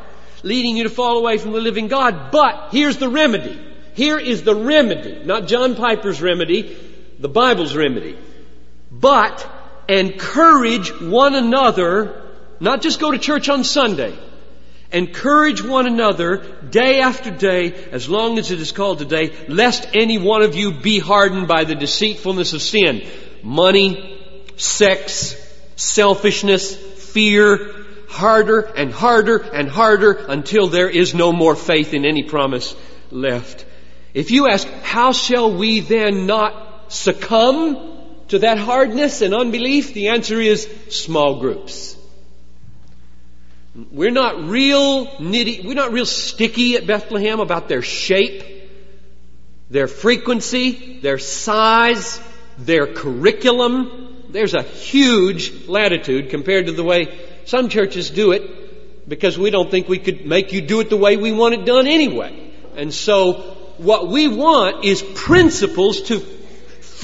leading 0.45 0.77
you 0.77 0.85
to 0.85 0.91
fall 0.91 1.19
away 1.19 1.37
from 1.39 1.51
the 1.51 1.61
living 1.61 1.89
God. 1.89 2.31
But 2.31 2.69
here's 2.71 2.99
the 2.99 3.09
remedy. 3.09 3.61
Here 3.95 4.19
is 4.19 4.45
the 4.45 4.55
remedy. 4.55 5.25
Not 5.25 5.49
John 5.49 5.75
Piper's 5.75 6.23
remedy, 6.23 6.77
the 7.19 7.29
Bible's 7.29 7.75
remedy. 7.75 8.17
But 8.93 9.45
encourage 9.89 10.93
one 11.01 11.35
another, 11.35 12.23
not 12.61 12.83
just 12.83 13.01
go 13.01 13.11
to 13.11 13.19
church 13.19 13.49
on 13.49 13.65
Sunday, 13.65 14.17
Encourage 14.95 15.61
one 15.61 15.87
another 15.87 16.37
day 16.71 17.01
after 17.01 17.31
day, 17.31 17.75
as 17.91 18.09
long 18.09 18.39
as 18.39 18.53
it 18.53 18.61
is 18.61 18.71
called 18.71 19.01
today, 19.01 19.33
lest 19.49 19.89
any 19.93 20.19
one 20.19 20.43
of 20.43 20.55
you 20.55 20.71
be 20.73 21.01
hardened 21.01 21.49
by 21.49 21.65
the 21.65 21.75
deceitfulness 21.75 22.53
of 22.53 22.63
sin. 22.63 23.05
Money, 23.43 24.21
sex, 24.57 25.35
selfishness, 25.75 26.77
fear, 26.77 27.75
harder 28.09 28.61
and 28.61 28.93
harder 28.93 29.39
and 29.39 29.69
harder 29.69 30.13
until 30.29 30.69
there 30.69 30.89
is 30.89 31.13
no 31.13 31.33
more 31.33 31.57
faith 31.57 31.93
in 31.93 32.05
any 32.05 32.23
promise 32.23 32.77
left. 33.11 33.67
If 34.15 34.31
you 34.31 34.47
ask, 34.47 34.69
how 34.83 35.11
shall 35.11 35.53
we 35.53 35.81
then 35.81 36.27
not 36.27 36.93
succumb 36.93 38.23
to 38.29 38.39
that 38.39 38.59
hardness 38.59 39.23
and 39.23 39.35
unbelief? 39.35 39.93
The 39.93 40.09
answer 40.09 40.41
is 40.41 40.69
small 40.89 41.41
groups. 41.41 41.97
We're 43.75 44.13
not 44.13 44.45
real 44.45 45.07
nitty, 45.17 45.65
we're 45.65 45.75
not 45.75 45.93
real 45.93 46.07
sticky 46.07 46.77
at 46.77 46.87
Bethlehem 46.87 47.41
about 47.41 47.69
their 47.69 47.83
shape, 47.83 48.45
their 49.69 49.89
frequency, 49.89 51.01
their 51.01 51.19
size, 51.19 52.21
their 52.57 52.87
curriculum. 52.87 54.27
There's 54.29 54.55
a 54.55 54.63
huge 54.63 55.67
latitude 55.67 56.31
compared 56.31 56.67
to 56.67 56.73
the 56.73 56.85
way 56.85 57.19
some 57.47 57.69
churches 57.69 58.11
do 58.11 58.31
it 58.31 59.09
because 59.09 59.37
we 59.37 59.51
don't 59.51 59.71
think 59.71 59.89
we 59.89 59.99
could 59.99 60.25
make 60.25 60.53
you 60.53 60.61
do 60.61 60.81
it 60.81 60.89
the 60.89 60.97
way 60.97 61.17
we 61.17 61.33
want 61.33 61.55
it 61.55 61.65
done 61.65 61.89
anyway. 61.89 62.53
And 62.77 62.95
so 62.95 63.33
what 63.79 64.09
we 64.09 64.29
want 64.29 64.85
is 64.85 65.03
principles 65.03 66.03
to 66.03 66.21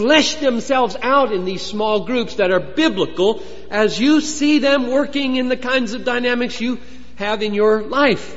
flesh 0.01 0.37
themselves 0.37 0.97
out 1.03 1.31
in 1.31 1.45
these 1.45 1.61
small 1.61 2.07
groups 2.07 2.37
that 2.37 2.51
are 2.51 2.59
biblical 2.59 3.43
as 3.71 4.01
you 4.01 4.23
see 4.23 4.59
them 4.59 4.91
working 4.91 5.37
in 5.37 5.51
the 5.51 5.59
kinds 5.59 5.93
of 5.93 6.07
dynamics 6.07 6.59
you 6.59 6.79
have 7.17 7.43
in 7.43 7.53
your 7.53 7.83
life. 7.83 8.35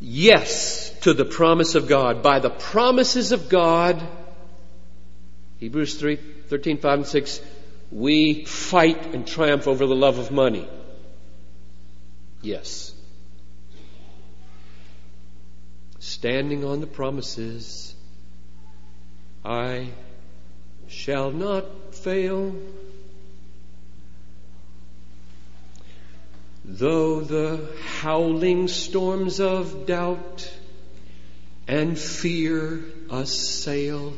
Yes 0.00 0.88
to 1.02 1.12
the 1.12 1.26
promise 1.26 1.74
of 1.74 1.86
God. 1.86 2.22
By 2.22 2.38
the 2.38 2.48
promises 2.48 3.32
of 3.32 3.50
God, 3.50 4.02
Hebrews 5.58 5.96
3, 5.96 6.16
13, 6.16 6.78
5 6.78 6.98
and 7.00 7.06
6, 7.06 7.40
we 7.92 8.44
fight 8.46 9.14
and 9.14 9.26
triumph 9.26 9.68
over 9.68 9.86
the 9.86 9.94
love 9.94 10.16
of 10.16 10.30
money. 10.30 10.66
Yes. 12.40 12.94
Standing 15.98 16.64
on 16.64 16.80
the 16.80 16.86
promises 16.86 17.94
I 19.44 19.88
shall 20.88 21.30
not 21.30 21.94
fail. 21.94 22.54
Though 26.64 27.20
the 27.20 27.66
howling 28.00 28.68
storms 28.68 29.40
of 29.40 29.86
doubt 29.86 30.52
and 31.66 31.98
fear 31.98 32.84
assail, 33.10 34.14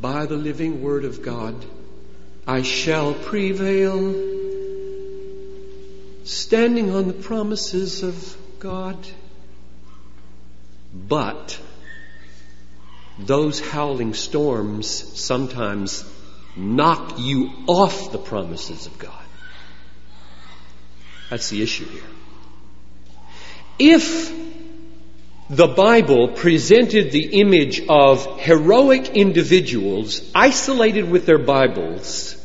by 0.00 0.26
the 0.26 0.36
living 0.36 0.82
word 0.82 1.04
of 1.04 1.22
God, 1.22 1.54
I 2.46 2.62
shall 2.62 3.14
prevail. 3.14 4.14
Standing 6.24 6.94
on 6.94 7.06
the 7.06 7.12
promises 7.12 8.02
of 8.02 8.36
God. 8.58 8.96
But 10.92 11.60
those 13.26 13.60
howling 13.60 14.14
storms 14.14 14.88
sometimes 14.88 16.04
knock 16.56 17.18
you 17.18 17.50
off 17.66 18.12
the 18.12 18.18
promises 18.18 18.86
of 18.86 18.98
God. 18.98 19.24
That's 21.30 21.48
the 21.48 21.62
issue 21.62 21.86
here. 21.86 22.02
If 23.78 24.34
the 25.48 25.68
Bible 25.68 26.28
presented 26.28 27.12
the 27.12 27.40
image 27.40 27.82
of 27.88 28.40
heroic 28.40 29.10
individuals 29.10 30.30
isolated 30.34 31.10
with 31.10 31.26
their 31.26 31.38
Bibles, 31.38 32.36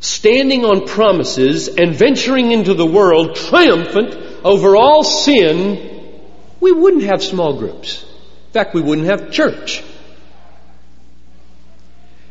standing 0.00 0.64
on 0.64 0.86
promises 0.86 1.68
and 1.68 1.94
venturing 1.94 2.52
into 2.52 2.74
the 2.74 2.86
world 2.86 3.36
triumphant 3.36 4.14
over 4.44 4.76
all 4.76 5.02
sin, 5.02 6.22
we 6.60 6.72
wouldn't 6.72 7.04
have 7.04 7.22
small 7.22 7.58
groups. 7.58 8.02
In 8.02 8.52
fact, 8.52 8.74
we 8.74 8.82
wouldn't 8.82 9.06
have 9.06 9.30
church. 9.30 9.82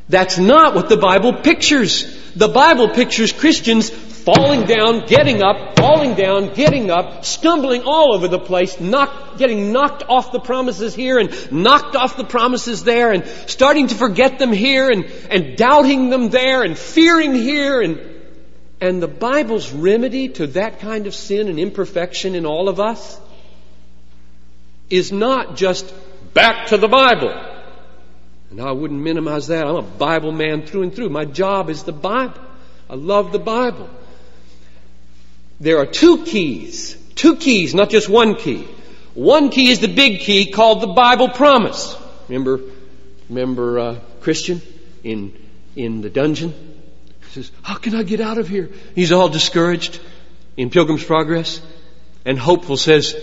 That's 0.08 0.38
not 0.38 0.76
what 0.76 0.90
the 0.90 0.98
Bible 0.98 1.34
pictures. 1.34 2.06
The 2.36 2.48
Bible 2.48 2.90
pictures 2.90 3.32
Christians 3.32 3.90
falling 3.90 4.66
down, 4.66 5.06
getting 5.06 5.44
up, 5.44 5.78
falling 5.78 6.16
down, 6.16 6.54
getting 6.54 6.90
up, 6.90 7.24
stumbling 7.24 7.84
all 7.84 8.16
over 8.16 8.28
the 8.28 8.40
place, 8.40 8.80
knock, 8.80 9.38
getting 9.38 9.72
knocked 9.72 10.04
off 10.10 10.32
the 10.32 10.40
promises 10.40 10.96
here 10.96 11.20
and 11.20 11.52
knocked 11.52 11.96
off 11.96 12.18
the 12.18 12.24
promises 12.24 12.84
there 12.84 13.12
and 13.12 13.26
starting 13.48 13.88
to 13.88 13.96
forget 13.96 14.40
them 14.40 14.52
here 14.52 14.90
and, 14.90 15.06
and 15.30 15.56
doubting 15.58 16.10
them 16.10 16.30
there 16.30 16.64
and 16.64 16.78
fearing 16.78 17.36
here 17.36 17.82
and, 17.82 18.00
and 18.82 19.02
the 19.02 19.08
Bible's 19.08 19.72
remedy 19.72 20.30
to 20.30 20.48
that 20.48 20.80
kind 20.80 21.06
of 21.06 21.14
sin 21.14 21.48
and 21.48 21.60
imperfection 21.60 22.34
in 22.34 22.48
all 22.48 22.68
of 22.68 22.80
us 22.80 23.20
is 24.90 25.12
not 25.12 25.56
just 25.56 25.94
back 26.34 26.68
to 26.68 26.78
the 26.78 26.88
Bible. 26.88 27.55
And 28.56 28.66
I 28.66 28.72
wouldn't 28.72 29.02
minimize 29.02 29.48
that. 29.48 29.68
I'm 29.68 29.76
a 29.76 29.82
Bible 29.82 30.32
man 30.32 30.66
through 30.66 30.84
and 30.84 30.96
through. 30.96 31.10
My 31.10 31.26
job 31.26 31.70
is 31.70 31.84
the 31.84 31.92
Bible. 31.92 32.40
I 32.90 32.96
love 32.96 33.34
the 33.34 33.40
Bible. 33.40 33.90
There 35.60 35.80
are 35.80 35.86
two 35.86 36.24
keys. 36.24 36.96
Two 37.16 37.36
keys, 37.36 37.76
not 37.76 37.90
just 37.90 38.08
one 38.08 38.36
key. 38.36 38.66
One 39.14 39.50
key 39.50 39.72
is 39.72 39.82
the 39.82 39.94
big 39.94 40.22
key 40.22 40.52
called 40.52 40.80
the 40.80 40.88
Bible 40.88 41.28
promise. 41.28 41.98
Remember, 42.30 42.62
remember 43.28 43.78
uh, 43.80 44.00
Christian 44.22 44.62
in 45.04 45.34
in 45.76 46.00
the 46.00 46.10
dungeon? 46.10 46.54
He 47.26 47.32
says, 47.32 47.52
"How 47.62 47.76
can 47.76 47.94
I 47.94 48.04
get 48.04 48.22
out 48.22 48.38
of 48.38 48.48
here?" 48.48 48.70
He's 48.94 49.12
all 49.12 49.28
discouraged 49.28 50.00
in 50.56 50.70
Pilgrim's 50.70 51.04
Progress, 51.04 51.60
and 52.24 52.40
hopeful 52.40 52.78
says, 52.78 53.22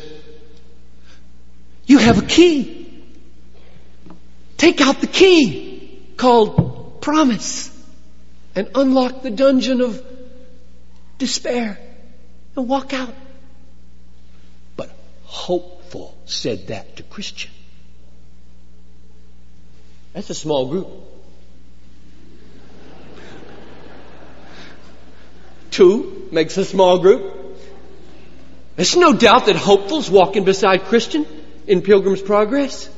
"You 1.87 1.97
have 1.97 2.23
a 2.23 2.27
key." 2.27 2.82
Take 4.63 4.81
out 4.81 5.01
the 5.01 5.09
key 5.09 5.99
called 6.17 7.01
promise 7.01 7.69
and 8.55 8.71
unlock 8.77 9.23
the 9.23 9.31
dungeon 9.31 9.81
of 9.81 10.01
despair 11.19 11.81
and 12.55 12.69
walk 12.69 12.93
out. 12.93 13.13
But 14.77 14.95
hopeful 15.25 16.17
said 16.27 16.69
that 16.69 16.95
to 16.99 17.03
Christian. 17.03 17.51
That's 20.13 20.31
a 20.31 20.35
small 20.37 20.69
group. 20.69 20.87
Two 25.73 26.29
makes 26.31 26.57
a 26.57 26.65
small 26.65 27.01
group. 27.01 27.59
There's 28.77 28.97
no 28.97 29.13
doubt 29.13 29.47
that 29.47 29.57
hopeful's 29.57 30.09
walking 30.09 30.45
beside 30.45 30.85
Christian 30.85 31.27
in 31.67 31.83
Pilgrim's 31.83 32.23
Progress. 32.23 32.89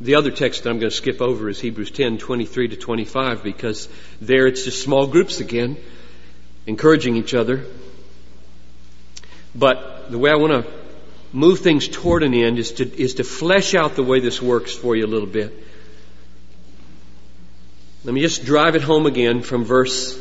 The 0.00 0.14
other 0.14 0.30
text 0.30 0.64
that 0.64 0.70
I'm 0.70 0.78
going 0.78 0.90
to 0.90 0.96
skip 0.96 1.20
over 1.20 1.50
is 1.50 1.60
Hebrews 1.60 1.90
10, 1.90 2.16
23 2.16 2.68
to 2.68 2.76
25 2.76 3.42
because 3.42 3.88
there 4.20 4.46
it's 4.46 4.64
just 4.64 4.82
small 4.82 5.06
groups 5.06 5.40
again, 5.40 5.76
encouraging 6.66 7.16
each 7.16 7.34
other. 7.34 7.66
But 9.54 10.10
the 10.10 10.16
way 10.18 10.30
I 10.30 10.36
want 10.36 10.64
to 10.64 10.72
move 11.32 11.60
things 11.60 11.86
toward 11.86 12.22
an 12.22 12.32
end 12.32 12.58
is 12.58 12.72
to, 12.72 13.00
is 13.00 13.14
to 13.14 13.24
flesh 13.24 13.74
out 13.74 13.94
the 13.94 14.02
way 14.02 14.20
this 14.20 14.40
works 14.40 14.72
for 14.72 14.96
you 14.96 15.04
a 15.04 15.08
little 15.08 15.28
bit. 15.28 15.52
Let 18.02 18.14
me 18.14 18.22
just 18.22 18.46
drive 18.46 18.76
it 18.76 18.82
home 18.82 19.04
again 19.04 19.42
from 19.42 19.64
verse 19.64 20.18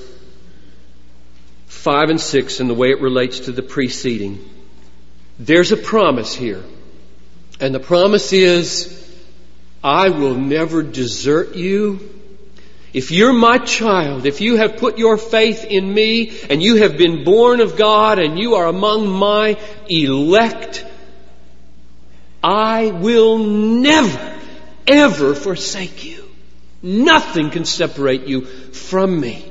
5 1.67 2.09
and 2.09 2.19
6 2.19 2.59
and 2.59 2.69
the 2.69 2.73
way 2.73 2.89
it 2.89 2.99
relates 2.99 3.41
to 3.41 3.53
the 3.53 3.61
preceding. 3.61 4.43
There's 5.39 5.71
a 5.71 5.77
promise 5.77 6.33
here. 6.35 6.61
And 7.61 7.73
the 7.73 7.79
promise 7.79 8.33
is 8.33 8.98
I 9.83 10.09
will 10.09 10.35
never 10.35 10.83
desert 10.83 11.55
you. 11.55 11.99
If 12.91 13.11
you're 13.11 13.33
my 13.33 13.59
child, 13.59 14.25
if 14.25 14.41
you 14.41 14.57
have 14.57 14.77
put 14.77 14.97
your 14.97 15.17
faith 15.17 15.63
in 15.63 15.93
me 15.93 16.37
and 16.49 16.61
you 16.61 16.77
have 16.77 16.97
been 16.97 17.23
born 17.23 17.61
of 17.61 17.77
God 17.77 18.19
and 18.19 18.37
you 18.37 18.55
are 18.55 18.65
among 18.65 19.07
my 19.07 19.57
elect, 19.87 20.85
I 22.43 22.87
will 22.87 23.37
never, 23.37 24.39
ever 24.87 25.35
forsake 25.35 26.03
you. 26.03 26.23
Nothing 26.81 27.51
can 27.51 27.65
separate 27.65 28.23
you 28.23 28.45
from 28.45 29.19
me. 29.19 29.45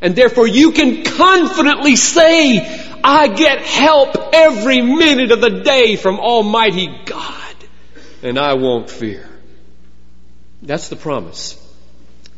And 0.00 0.14
therefore 0.14 0.46
you 0.46 0.72
can 0.72 1.04
confidently 1.04 1.96
say, 1.96 2.58
I 3.02 3.28
get 3.28 3.60
help 3.62 4.16
every 4.32 4.82
minute 4.82 5.32
of 5.32 5.40
the 5.40 5.62
day 5.62 5.96
from 5.96 6.20
Almighty 6.20 6.88
God 7.06 7.38
and 8.22 8.38
I 8.38 8.54
won't 8.54 8.90
fear. 8.90 9.28
That's 10.62 10.88
the 10.88 10.96
promise. 10.96 11.56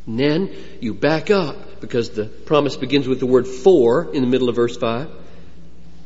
And 0.06 0.18
then 0.18 0.50
you 0.80 0.94
back 0.94 1.30
up 1.30 1.80
because 1.80 2.10
the 2.10 2.24
promise 2.24 2.76
begins 2.76 3.08
with 3.08 3.20
the 3.20 3.26
word 3.26 3.46
for 3.46 4.12
in 4.12 4.22
the 4.22 4.28
middle 4.28 4.48
of 4.48 4.56
verse 4.56 4.76
5. 4.76 5.08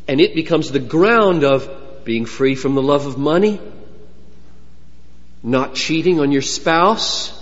And 0.06 0.20
it 0.20 0.34
becomes 0.34 0.70
the 0.70 0.78
ground 0.78 1.44
of 1.44 2.04
being 2.04 2.26
free 2.26 2.54
from 2.54 2.74
the 2.74 2.82
love 2.82 3.06
of 3.06 3.16
money, 3.16 3.60
not 5.42 5.74
cheating 5.74 6.20
on 6.20 6.32
your 6.32 6.42
spouse, 6.42 7.32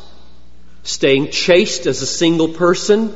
staying 0.84 1.30
chaste 1.30 1.86
as 1.86 2.02
a 2.02 2.06
single 2.06 2.48
person, 2.48 3.12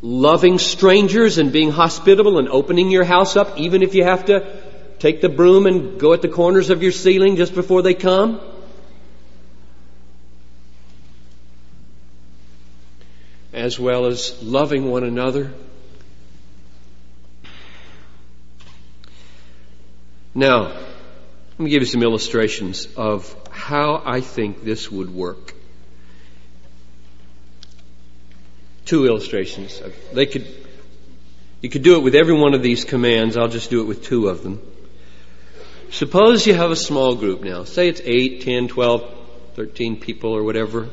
loving 0.00 0.58
strangers 0.58 1.38
and 1.38 1.52
being 1.52 1.70
hospitable 1.70 2.38
and 2.38 2.48
opening 2.48 2.90
your 2.90 3.04
house 3.04 3.36
up 3.36 3.58
even 3.58 3.82
if 3.82 3.94
you 3.94 4.04
have 4.04 4.26
to 4.26 4.62
take 4.98 5.20
the 5.20 5.28
broom 5.28 5.66
and 5.66 5.98
go 5.98 6.12
at 6.12 6.22
the 6.22 6.28
corners 6.28 6.70
of 6.70 6.82
your 6.82 6.92
ceiling 6.92 7.36
just 7.36 7.54
before 7.54 7.82
they 7.82 7.94
come. 7.94 8.40
As 13.54 13.78
well 13.78 14.06
as 14.06 14.42
loving 14.42 14.90
one 14.90 15.04
another. 15.04 15.52
Now, 20.34 20.62
let 20.62 21.60
me 21.60 21.70
give 21.70 21.82
you 21.82 21.86
some 21.86 22.02
illustrations 22.02 22.88
of 22.96 23.34
how 23.50 24.02
I 24.04 24.20
think 24.20 24.64
this 24.64 24.90
would 24.90 25.08
work. 25.08 25.54
Two 28.84 29.06
illustrations. 29.06 29.80
They 30.12 30.26
could, 30.26 30.46
you 31.60 31.70
could 31.70 31.82
do 31.82 31.94
it 31.94 32.02
with 32.02 32.16
every 32.16 32.34
one 32.34 32.54
of 32.54 32.62
these 32.62 32.84
commands. 32.84 33.36
I'll 33.36 33.48
just 33.48 33.70
do 33.70 33.80
it 33.80 33.84
with 33.84 34.04
two 34.04 34.28
of 34.28 34.42
them. 34.42 34.60
Suppose 35.90 36.44
you 36.44 36.54
have 36.54 36.72
a 36.72 36.76
small 36.76 37.14
group 37.14 37.42
now. 37.42 37.62
Say 37.62 37.88
it's 37.88 38.00
8, 38.04 38.42
10, 38.42 38.68
12, 38.68 39.14
13 39.54 40.00
people 40.00 40.32
or 40.32 40.42
whatever. 40.42 40.88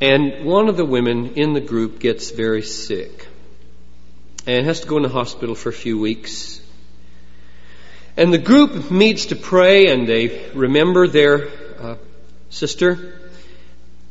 And 0.00 0.44
one 0.44 0.68
of 0.68 0.76
the 0.76 0.84
women 0.84 1.34
in 1.34 1.52
the 1.52 1.60
group 1.60 2.00
gets 2.00 2.30
very 2.30 2.62
sick 2.62 3.28
and 4.46 4.66
has 4.66 4.80
to 4.80 4.86
go 4.86 4.96
in 4.96 5.02
the 5.02 5.08
hospital 5.08 5.54
for 5.54 5.68
a 5.68 5.72
few 5.72 5.98
weeks. 5.98 6.60
And 8.16 8.32
the 8.32 8.38
group 8.38 8.90
meets 8.90 9.26
to 9.26 9.36
pray 9.36 9.86
and 9.86 10.06
they 10.06 10.50
remember 10.54 11.08
their 11.08 11.48
uh, 11.80 11.96
sister. 12.50 13.18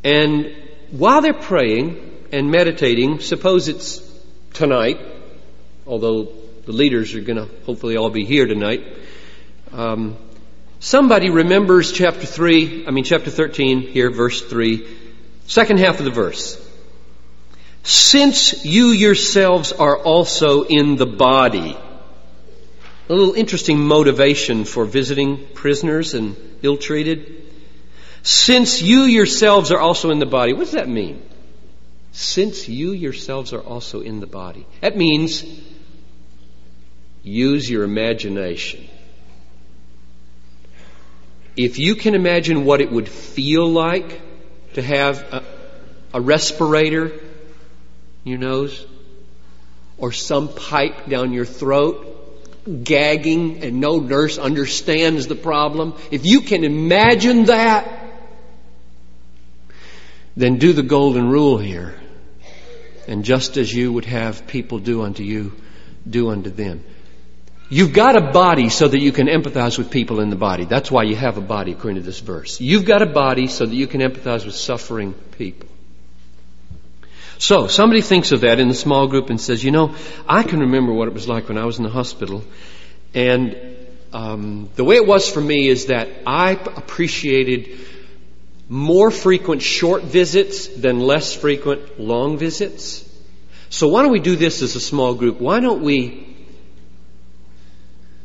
And 0.04 0.54
while 0.92 1.22
they're 1.22 1.34
praying 1.34 2.28
and 2.32 2.50
meditating, 2.50 3.20
suppose 3.20 3.68
it's 3.68 4.02
tonight, 4.54 5.00
although 5.86 6.32
the 6.66 6.72
leaders 6.72 7.14
are 7.14 7.22
going 7.22 7.38
to 7.38 7.50
hopefully 7.66 7.98
all 7.98 8.10
be 8.10 8.26
here 8.26 8.46
tonight. 8.46 8.86
Um, 9.72 10.18
somebody 10.80 11.30
remembers 11.30 11.92
chapter 11.92 12.26
3, 12.26 12.88
I 12.88 12.92
mean 12.92 13.04
chapter 13.04 13.30
13 13.30 13.82
here, 13.82 14.10
verse 14.10 14.42
3, 14.42 14.86
second 15.48 15.80
half 15.80 16.00
of 16.00 16.06
the 16.06 16.12
verse. 16.12 16.60
Since 17.84 18.64
you 18.64 18.88
yourselves 18.88 19.74
are 19.74 19.98
also 19.98 20.64
in 20.64 20.96
the 20.96 21.06
body. 21.06 21.78
A 23.10 23.14
little 23.14 23.34
interesting 23.34 23.80
motivation 23.80 24.64
for 24.64 24.86
visiting 24.86 25.48
prisoners 25.54 26.14
and 26.14 26.38
ill 26.62 26.78
treated. 26.78 27.44
Since 28.22 28.82
you 28.82 29.02
yourselves 29.02 29.72
are 29.72 29.80
also 29.80 30.12
in 30.12 30.20
the 30.20 30.26
body. 30.26 30.54
What 30.54 30.62
does 30.62 30.72
that 30.72 30.88
mean? 30.88 31.22
Since 32.14 32.70
you 32.70 32.94
yourselves 32.94 33.52
are 33.52 33.62
also 33.62 34.00
in 34.00 34.22
the 34.22 34.28
body. 34.28 34.66
That 34.80 34.96
means 34.96 35.44
use 37.22 37.70
your 37.70 37.84
imagination. 37.84 38.88
If 41.58 41.80
you 41.80 41.96
can 41.96 42.16
imagine 42.16 42.64
what 42.64 42.80
it 42.80 42.90
would 42.92 43.10
feel 43.10 43.68
like 43.70 44.22
to 44.74 44.82
have 44.82 45.22
a, 45.34 45.44
a 46.14 46.22
respirator 46.22 47.06
in 47.06 48.32
your 48.32 48.40
nose 48.40 48.86
or 49.98 50.12
some 50.12 50.50
pipe 50.50 51.08
down 51.08 51.34
your 51.34 51.46
throat, 51.46 52.10
gagging 52.84 53.64
and 53.64 53.80
no 53.80 54.00
nurse 54.00 54.38
understands 54.38 55.28
the 55.28 55.36
problem, 55.36 55.96
if 56.12 56.26
you 56.26 56.42
can 56.42 56.64
imagine 56.64 57.46
that, 57.46 58.02
then 60.36 60.58
do 60.58 60.74
the 60.74 60.84
golden 60.84 61.30
rule 61.30 61.58
here. 61.58 61.96
And 63.08 63.24
just 63.24 63.58
as 63.58 63.72
you 63.72 63.92
would 63.94 64.06
have 64.06 64.48
people 64.48 64.80
do 64.80 65.04
unto 65.04 65.24
you, 65.24 65.54
do 66.10 66.30
unto 66.30 66.50
them. 66.50 66.84
You've 67.74 67.92
got 67.92 68.16
a 68.16 68.22
body 68.22 68.70
so 68.70 68.88
that 68.88 69.00
you 69.00 69.12
can 69.12 69.26
empathize 69.26 69.80
with 69.80 69.90
people 69.90 70.20
in 70.20 70.30
the 70.30 70.36
body. 70.36 70.66
That's 70.66 70.92
why 70.92 71.04
you 71.06 71.16
have 71.16 71.40
a 71.40 71.42
body, 71.42 71.72
according 71.72 71.96
to 71.96 72.06
this 72.06 72.20
verse. 72.20 72.62
You've 72.62 72.86
got 72.86 73.02
a 73.02 73.08
body 73.08 73.48
so 73.48 73.66
that 73.66 73.74
you 73.74 73.88
can 73.88 74.00
empathize 74.00 74.46
with 74.46 74.54
suffering 74.54 75.16
people. 75.40 75.68
So, 77.40 77.66
somebody 77.66 78.02
thinks 78.02 78.32
of 78.32 78.42
that 78.42 78.60
in 78.60 78.68
the 78.68 78.76
small 78.76 79.08
group 79.08 79.32
and 79.32 79.42
says, 79.42 79.64
you 79.64 79.72
know, 79.72 79.96
I 80.30 80.44
can 80.44 80.60
remember 80.60 80.94
what 80.94 81.08
it 81.08 81.16
was 81.16 81.28
like 81.28 81.48
when 81.48 81.58
I 81.58 81.66
was 81.66 81.80
in 81.80 81.84
the 81.84 81.90
hospital. 81.90 82.44
And 83.16 83.58
um, 84.14 84.70
the 84.76 84.84
way 84.84 84.98
it 84.98 85.08
was 85.08 85.28
for 85.28 85.42
me 85.42 85.68
is 85.68 85.88
that 85.88 86.10
I 86.28 86.52
appreciated 86.52 87.80
more 88.70 89.10
frequent 89.10 89.64
short 89.64 90.04
visits 90.04 90.68
than 90.68 91.00
less 91.00 91.34
frequent 91.34 92.00
long 92.00 92.38
visits. 92.38 93.04
So 93.72 93.88
why 93.88 94.04
don't 94.04 94.12
we 94.12 94.20
do 94.20 94.36
this 94.36 94.62
as 94.62 94.76
a 94.76 94.80
small 94.80 95.16
group? 95.16 95.42
Why 95.42 95.60
don't 95.60 95.82
we 95.82 96.33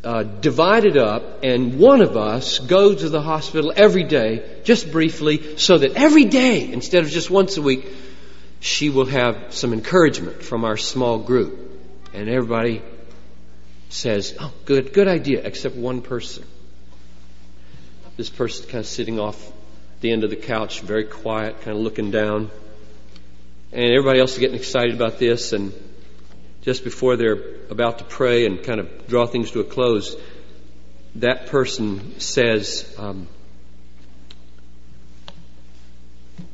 uh, 0.09 0.23
divided 0.23 0.97
up, 0.97 1.45
and 1.45 1.79
one 1.79 2.01
of 2.01 2.17
us 2.17 2.61
goes 2.61 3.03
to 3.03 3.11
the 3.11 3.21
hospital 3.21 3.75
every 3.77 4.05
day, 4.05 4.63
just 4.65 4.91
briefly, 4.91 5.59
so 5.59 5.77
that 5.77 5.97
every 5.97 6.25
day, 6.25 6.73
instead 6.73 7.05
of 7.05 7.11
just 7.11 7.29
once 7.29 7.59
a 7.59 7.63
week, 7.63 7.87
she 8.59 8.89
will 8.89 9.05
have 9.05 9.53
some 9.53 9.75
encouragement 9.75 10.43
from 10.43 10.65
our 10.65 10.79
small 10.79 11.19
group. 11.19 11.83
And 12.15 12.31
everybody 12.31 12.81
says, 13.91 14.35
Oh, 14.41 14.51
good, 14.65 14.95
good 14.95 15.09
idea, 15.09 15.43
except 15.45 15.77
one 15.77 16.01
person. 16.01 16.47
This 18.17 18.31
person 18.31 18.65
kind 18.65 18.79
of 18.79 18.87
sitting 18.87 19.21
off 19.21 19.53
the 20.01 20.11
end 20.11 20.25
of 20.25 20.31
the 20.31 20.37
couch, 20.37 20.81
very 20.81 21.05
quiet, 21.05 21.61
kind 21.61 21.77
of 21.77 21.83
looking 21.83 22.11
down. 22.11 22.51
And 23.73 23.85
everybody 23.85 24.21
else 24.21 24.33
is 24.33 24.39
getting 24.39 24.57
excited 24.57 24.95
about 24.95 25.19
this, 25.19 25.53
and 25.53 25.75
just 26.63 26.85
before 26.85 27.17
they're 27.17 27.57
about 27.71 27.99
to 27.99 28.05
pray 28.05 28.47
and 28.47 28.63
kind 28.63 28.81
of 28.81 29.07
draw 29.07 29.27
things 29.27 29.51
to 29.53 29.61
a 29.61 29.65
close, 29.65 30.17
that 31.17 31.47
person 31.47 32.19
says, 32.21 32.95
um, 32.99 33.29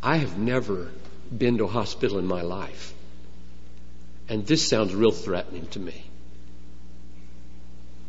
I 0.02 0.18
have 0.18 0.38
never 0.38 0.90
been 1.36 1.58
to 1.58 1.64
a 1.64 1.68
hospital 1.68 2.18
in 2.18 2.26
my 2.26 2.42
life. 2.42 2.92
And 4.28 4.46
this 4.46 4.66
sounds 4.68 4.94
real 4.94 5.10
threatening 5.10 5.66
to 5.68 5.80
me. 5.80 6.04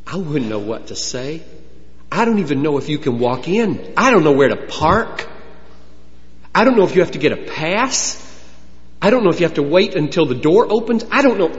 I 0.07 0.17
wouldn't 0.17 0.49
know 0.49 0.59
what 0.59 0.87
to 0.87 0.95
say. 0.95 1.41
I 2.11 2.25
don't 2.25 2.39
even 2.39 2.61
know 2.61 2.77
if 2.77 2.87
you 2.89 2.97
can 2.97 3.19
walk 3.19 3.47
in. 3.47 3.93
I 3.97 4.11
don't 4.11 4.23
know 4.23 4.31
where 4.31 4.49
to 4.49 4.67
park. 4.67 5.27
I 6.53 6.63
don't 6.63 6.77
know 6.77 6.83
if 6.83 6.95
you 6.95 7.01
have 7.01 7.11
to 7.11 7.19
get 7.19 7.31
a 7.33 7.51
pass. 7.51 8.21
I 9.01 9.09
don't 9.09 9.23
know 9.23 9.29
if 9.29 9.39
you 9.39 9.45
have 9.45 9.55
to 9.55 9.63
wait 9.63 9.95
until 9.95 10.25
the 10.25 10.35
door 10.35 10.67
opens. 10.69 11.03
I 11.11 11.21
don't 11.21 11.37
know. 11.37 11.49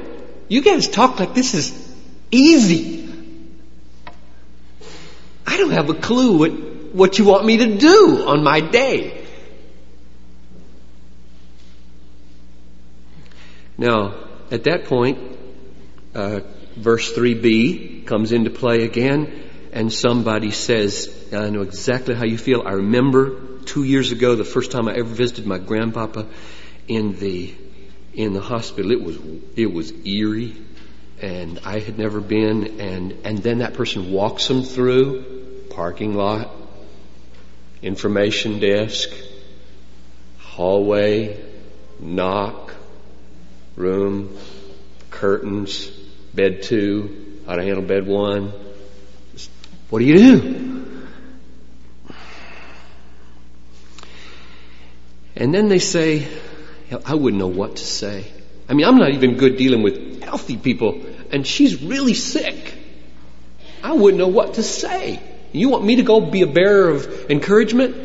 You 0.49 0.61
guys 0.63 0.89
talk 0.89 1.19
like 1.19 1.35
this 1.35 1.55
is 1.55 1.95
easy. 2.31 3.13
I 5.47 5.57
don't 5.57 5.71
have 5.71 5.91
a 5.91 5.95
clue 5.95 6.39
what, 6.39 6.51
what 6.95 7.19
you 7.19 7.25
want 7.25 7.45
me 7.45 7.57
to 7.59 7.79
do 7.79 8.25
on 8.27 8.45
my 8.45 8.61
day. 8.61 9.25
Now, 13.79 14.15
at 14.51 14.65
that 14.65 14.85
point, 14.85 15.19
uh, 16.15 16.41
verse 16.77 17.13
3b 17.13 18.07
comes 18.07 18.33
into 18.33 18.51
play 18.51 18.85
again, 18.85 19.51
and 19.73 19.93
somebody 19.93 20.51
says, 20.51 21.13
I 21.33 21.51
know 21.51 21.63
exactly 21.63 22.15
how 22.15 22.25
you 22.25 22.39
feel. 22.39 22.63
I 22.65 22.73
remember 22.73 23.59
two 23.65 23.83
years 23.83 24.13
ago, 24.13 24.35
the 24.35 24.45
first 24.45 24.71
time 24.71 24.89
I 24.89 24.95
ever 24.95 25.09
visited 25.09 25.47
my 25.47 25.59
grandpapa 25.59 26.27
in 26.89 27.19
the 27.19 27.55
in 28.17 28.33
the 28.33 28.41
hospital. 28.41 28.91
It 28.91 29.03
was 29.03 29.19
it 29.55 29.73
was 29.73 29.93
eerie, 30.05 30.57
and 31.21 31.61
I 31.65 31.79
had 31.79 31.99
never 31.99 32.21
been. 32.21 32.81
And 32.81 33.19
and 33.25 33.39
then 33.39 33.59
that 33.59 33.75
person 33.75 34.11
walks 34.11 34.49
them 34.49 34.65
through 34.65 35.67
parking 35.71 36.15
lot, 36.15 36.51
information 37.83 38.59
desk, 38.59 39.11
hallway, 40.39 41.39
knock, 42.01 42.75
room, 43.77 44.37
curtains, 45.11 45.87
bed 46.35 46.63
two, 46.63 47.41
how 47.47 47.57
to 47.57 47.63
handle 47.63 47.85
bed 47.85 48.07
one. 48.07 48.53
What 49.91 50.01
do 50.01 50.05
you 50.07 50.19
do? 50.19 50.63
And 55.37 55.53
then 55.53 55.69
they 55.69 55.79
say, 55.79 56.27
I 57.05 57.15
wouldn't 57.15 57.39
know 57.41 57.49
what 57.49 57.77
to 57.77 57.85
say. 57.85 58.27
I 58.69 58.75
mean, 58.75 58.87
I'm 58.87 58.97
not 58.97 59.11
even 59.11 59.37
good 59.37 59.57
dealing 59.57 59.83
with 59.83 60.23
healthy 60.23 60.57
people, 60.57 61.01
and 61.31 61.47
she's 61.47 61.83
really 61.83 62.15
sick. 62.15 62.75
I 63.83 63.93
wouldn't 63.93 64.19
know 64.19 64.29
what 64.29 64.55
to 64.55 64.63
say. 64.63 65.21
You 65.53 65.69
want 65.69 65.85
me 65.85 65.97
to 65.97 66.03
go 66.03 66.21
be 66.21 66.43
a 66.43 66.47
bearer 66.47 66.91
of 66.91 67.31
encouragement? 67.31 67.97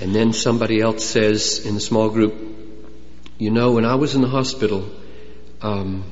And 0.00 0.14
then 0.14 0.32
somebody 0.32 0.80
else 0.80 1.04
says 1.04 1.64
in 1.64 1.74
the 1.74 1.80
small 1.80 2.10
group, 2.10 2.34
you 3.38 3.50
know, 3.50 3.72
when 3.72 3.84
I 3.84 3.96
was 3.96 4.14
in 4.14 4.22
the 4.22 4.28
hospital, 4.28 4.90
um, 5.62 6.04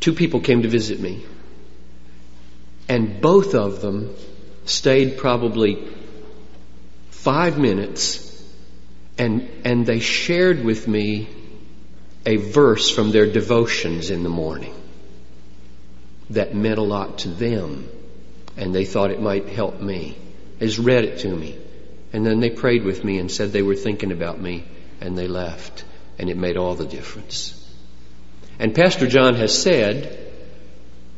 two 0.00 0.12
people 0.12 0.40
came 0.40 0.62
to 0.62 0.68
visit 0.68 1.00
me, 1.00 1.24
and 2.88 3.20
both 3.20 3.54
of 3.54 3.80
them 3.80 4.14
stayed 4.64 5.18
probably 5.18 5.86
five 7.10 7.58
minutes 7.58 8.25
and, 9.18 9.48
and 9.64 9.86
they 9.86 10.00
shared 10.00 10.62
with 10.62 10.86
me 10.86 11.28
a 12.24 12.36
verse 12.36 12.90
from 12.90 13.12
their 13.12 13.30
devotions 13.30 14.10
in 14.10 14.22
the 14.22 14.28
morning 14.28 14.74
that 16.30 16.54
meant 16.54 16.78
a 16.78 16.82
lot 16.82 17.18
to 17.18 17.28
them. 17.28 17.88
And 18.56 18.74
they 18.74 18.84
thought 18.84 19.10
it 19.10 19.20
might 19.20 19.48
help 19.48 19.80
me. 19.80 20.16
They 20.58 20.66
just 20.66 20.78
read 20.78 21.04
it 21.04 21.20
to 21.20 21.28
me. 21.28 21.58
And 22.12 22.26
then 22.26 22.40
they 22.40 22.50
prayed 22.50 22.84
with 22.84 23.04
me 23.04 23.18
and 23.18 23.30
said 23.30 23.52
they 23.52 23.62
were 23.62 23.76
thinking 23.76 24.12
about 24.12 24.40
me 24.40 24.64
and 25.00 25.16
they 25.16 25.28
left. 25.28 25.84
And 26.18 26.30
it 26.30 26.36
made 26.36 26.56
all 26.56 26.74
the 26.74 26.86
difference. 26.86 27.52
And 28.58 28.74
Pastor 28.74 29.06
John 29.06 29.34
has 29.34 29.56
said 29.56 30.32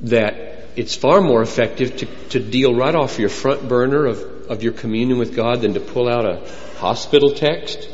that 0.02 0.64
it's 0.76 0.94
far 0.94 1.20
more 1.20 1.42
effective 1.42 1.96
to, 1.98 2.06
to 2.30 2.40
deal 2.40 2.74
right 2.74 2.94
off 2.94 3.18
your 3.18 3.28
front 3.28 3.68
burner 3.68 4.06
of, 4.06 4.37
of 4.48 4.62
your 4.62 4.72
communion 4.72 5.18
with 5.18 5.34
God 5.34 5.60
than 5.60 5.74
to 5.74 5.80
pull 5.80 6.08
out 6.08 6.24
a 6.24 6.46
hospital 6.78 7.32
text. 7.32 7.88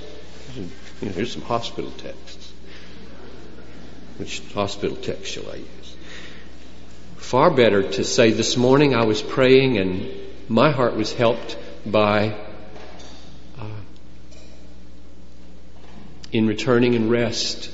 You 0.56 1.08
know, 1.08 1.12
here's 1.12 1.32
some 1.32 1.42
hospital 1.42 1.90
texts. 1.92 2.52
Which 4.18 4.42
hospital 4.52 4.96
text 4.96 5.26
shall 5.26 5.50
I 5.50 5.56
use? 5.56 5.96
Far 7.16 7.50
better 7.50 7.82
to 7.82 8.04
say, 8.04 8.30
This 8.30 8.56
morning 8.56 8.94
I 8.94 9.04
was 9.04 9.20
praying 9.20 9.78
and 9.78 10.08
my 10.48 10.70
heart 10.70 10.94
was 10.94 11.12
helped 11.12 11.58
by 11.84 12.36
uh, 13.58 13.66
in 16.32 16.46
returning 16.46 16.94
and 16.94 17.10
rest 17.10 17.70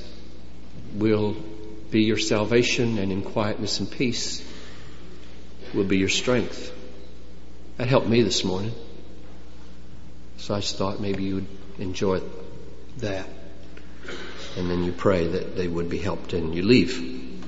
will 0.95 1.35
be 1.91 2.03
your 2.03 2.17
salvation, 2.17 2.97
and 2.97 3.11
in 3.11 3.21
quietness 3.21 3.79
and 3.79 3.91
peace 3.91 4.43
will 5.73 5.83
be 5.83 5.97
your 5.97 6.09
strength. 6.09 6.73
That 7.81 7.87
helped 7.87 8.07
me 8.07 8.21
this 8.21 8.43
morning. 8.43 8.73
So 10.37 10.53
I 10.53 10.59
just 10.59 10.77
thought 10.77 10.99
maybe 10.99 11.23
you 11.23 11.33
would 11.33 11.47
enjoy 11.79 12.21
that. 12.97 13.27
And 14.55 14.69
then 14.69 14.83
you 14.83 14.91
pray 14.91 15.25
that 15.25 15.55
they 15.55 15.67
would 15.67 15.89
be 15.89 15.97
helped 15.97 16.33
and 16.33 16.53
you 16.53 16.61
leave. 16.61 17.41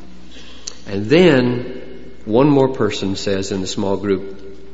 And 0.88 1.06
then 1.06 2.16
one 2.26 2.50
more 2.50 2.70
person 2.70 3.16
says 3.16 3.52
in 3.52 3.62
the 3.62 3.68
small 3.68 3.96
group, 3.96 4.66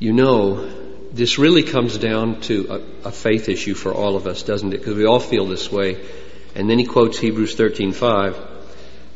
you 0.00 0.12
know, 0.12 0.68
this 1.12 1.38
really 1.38 1.62
comes 1.62 1.96
down 1.96 2.42
to 2.42 2.66
a, 3.04 3.08
a 3.08 3.10
faith 3.10 3.48
issue 3.48 3.72
for 3.72 3.94
all 3.94 4.16
of 4.16 4.26
us, 4.26 4.42
doesn't 4.42 4.74
it? 4.74 4.80
Because 4.80 4.96
we 4.96 5.06
all 5.06 5.18
feel 5.18 5.46
this 5.46 5.72
way. 5.72 6.06
And 6.54 6.68
then 6.68 6.78
he 6.78 6.84
quotes 6.84 7.18
Hebrews 7.18 7.56
13:5. 7.56 8.36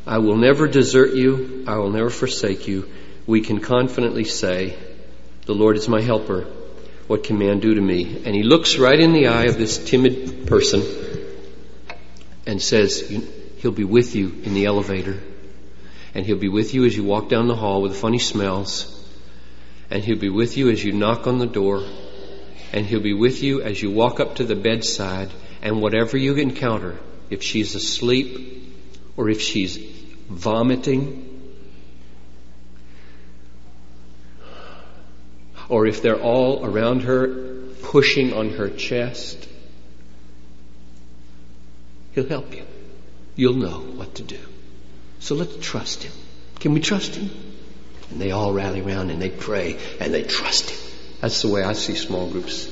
I 0.07 0.16
will 0.16 0.38
never 0.38 0.66
desert 0.66 1.12
you, 1.12 1.62
I 1.66 1.76
will 1.76 1.90
never 1.90 2.09
forsake 2.09 2.66
you. 2.68 2.88
We 3.30 3.40
can 3.40 3.60
confidently 3.60 4.24
say, 4.24 4.76
the 5.46 5.54
Lord 5.54 5.76
is 5.76 5.88
my 5.88 6.00
helper. 6.00 6.42
What 7.06 7.24
can 7.24 7.38
man 7.38 7.60
do 7.60 7.74
to 7.74 7.80
me? 7.80 8.22
And 8.24 8.34
he 8.34 8.42
looks 8.42 8.76
right 8.76 8.98
in 8.98 9.12
the 9.12 9.28
eye 9.28 9.44
of 9.44 9.56
this 9.56 9.78
timid 9.78 10.48
person 10.48 10.82
and 12.44 12.60
says, 12.60 13.08
He'll 13.58 13.70
be 13.70 13.84
with 13.84 14.16
you 14.16 14.40
in 14.42 14.54
the 14.54 14.66
elevator. 14.66 15.20
And 16.12 16.26
he'll 16.26 16.38
be 16.38 16.48
with 16.48 16.74
you 16.74 16.84
as 16.86 16.96
you 16.96 17.04
walk 17.04 17.28
down 17.28 17.46
the 17.46 17.54
hall 17.54 17.82
with 17.82 17.92
the 17.92 17.98
funny 17.98 18.18
smells 18.18 18.96
and 19.90 20.04
He'll 20.04 20.18
be 20.18 20.30
with 20.30 20.56
you 20.56 20.70
as 20.70 20.82
you 20.82 20.92
knock 20.92 21.26
on 21.26 21.38
the 21.38 21.46
door, 21.46 21.84
and 22.72 22.86
He'll 22.86 23.00
be 23.00 23.14
with 23.14 23.42
you 23.42 23.60
as 23.62 23.82
you 23.82 23.90
walk 23.90 24.20
up 24.20 24.36
to 24.36 24.44
the 24.44 24.54
bedside, 24.54 25.30
and 25.62 25.82
whatever 25.82 26.16
you 26.16 26.34
encounter, 26.36 26.98
if 27.28 27.42
she's 27.42 27.74
asleep 27.74 28.72
or 29.16 29.28
if 29.28 29.42
she's 29.42 29.76
vomiting, 30.28 31.29
or 35.70 35.87
if 35.87 36.02
they're 36.02 36.20
all 36.20 36.66
around 36.66 37.02
her 37.04 37.28
pushing 37.83 38.35
on 38.35 38.50
her 38.50 38.68
chest, 38.68 39.48
He'll 42.12 42.26
help 42.26 42.54
you. 42.54 42.64
You'll 43.37 43.54
know 43.54 43.80
what 43.80 44.16
to 44.16 44.22
do. 44.22 44.40
So 45.20 45.37
let's 45.37 45.56
trust 45.61 46.02
Him. 46.02 46.12
Can 46.59 46.74
we 46.74 46.80
trust 46.80 47.14
Him? 47.14 47.30
And 48.11 48.20
they 48.20 48.33
all 48.33 48.52
rally 48.52 48.80
around 48.80 49.11
and 49.11 49.22
they 49.22 49.30
pray 49.30 49.78
and 50.00 50.12
they 50.12 50.24
trust 50.24 50.70
Him. 50.70 50.92
That's 51.20 51.40
the 51.42 51.48
way 51.48 51.62
I 51.62 51.74
see 51.74 51.94
small 51.94 52.28
groups 52.28 52.68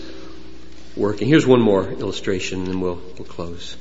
working. 0.97 1.29
Here's 1.29 1.47
one 1.47 1.61
more 1.61 1.89
illustration 1.89 2.61
and 2.61 2.67
then 2.67 2.81
we'll, 2.81 3.01
we'll 3.17 3.29
close. 3.29 3.77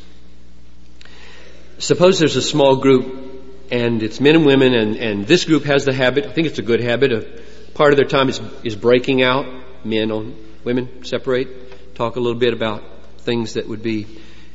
Suppose 1.80 2.20
there's 2.20 2.36
a 2.36 2.42
small 2.42 2.76
group 2.76 3.26
and 3.72 4.04
it's 4.04 4.20
men 4.20 4.36
and 4.36 4.46
women 4.46 4.76
and, 4.76 4.96
and 4.96 5.28
this 5.28 5.46
group 5.46 5.64
has 5.64 5.86
the 5.86 5.94
habit, 5.94 6.26
I 6.28 6.32
think 6.32 6.48
it's 6.48 6.60
a 6.60 6.64
good 6.64 6.82
habit 6.82 7.12
of 7.12 7.47
part 7.78 7.94
of 7.94 7.98
their 7.98 8.08
time 8.08 8.28
is, 8.28 8.42
is 8.64 8.76
breaking 8.76 9.22
out. 9.22 9.46
Men 9.86 10.12
on 10.12 10.36
women 10.64 11.06
separate, 11.06 11.96
talk 11.96 12.16
a 12.16 12.20
little 12.20 12.40
bit 12.40 12.52
about 12.52 12.84
things 13.20 13.54
that 13.54 13.68
would 13.68 13.84
be 13.84 14.08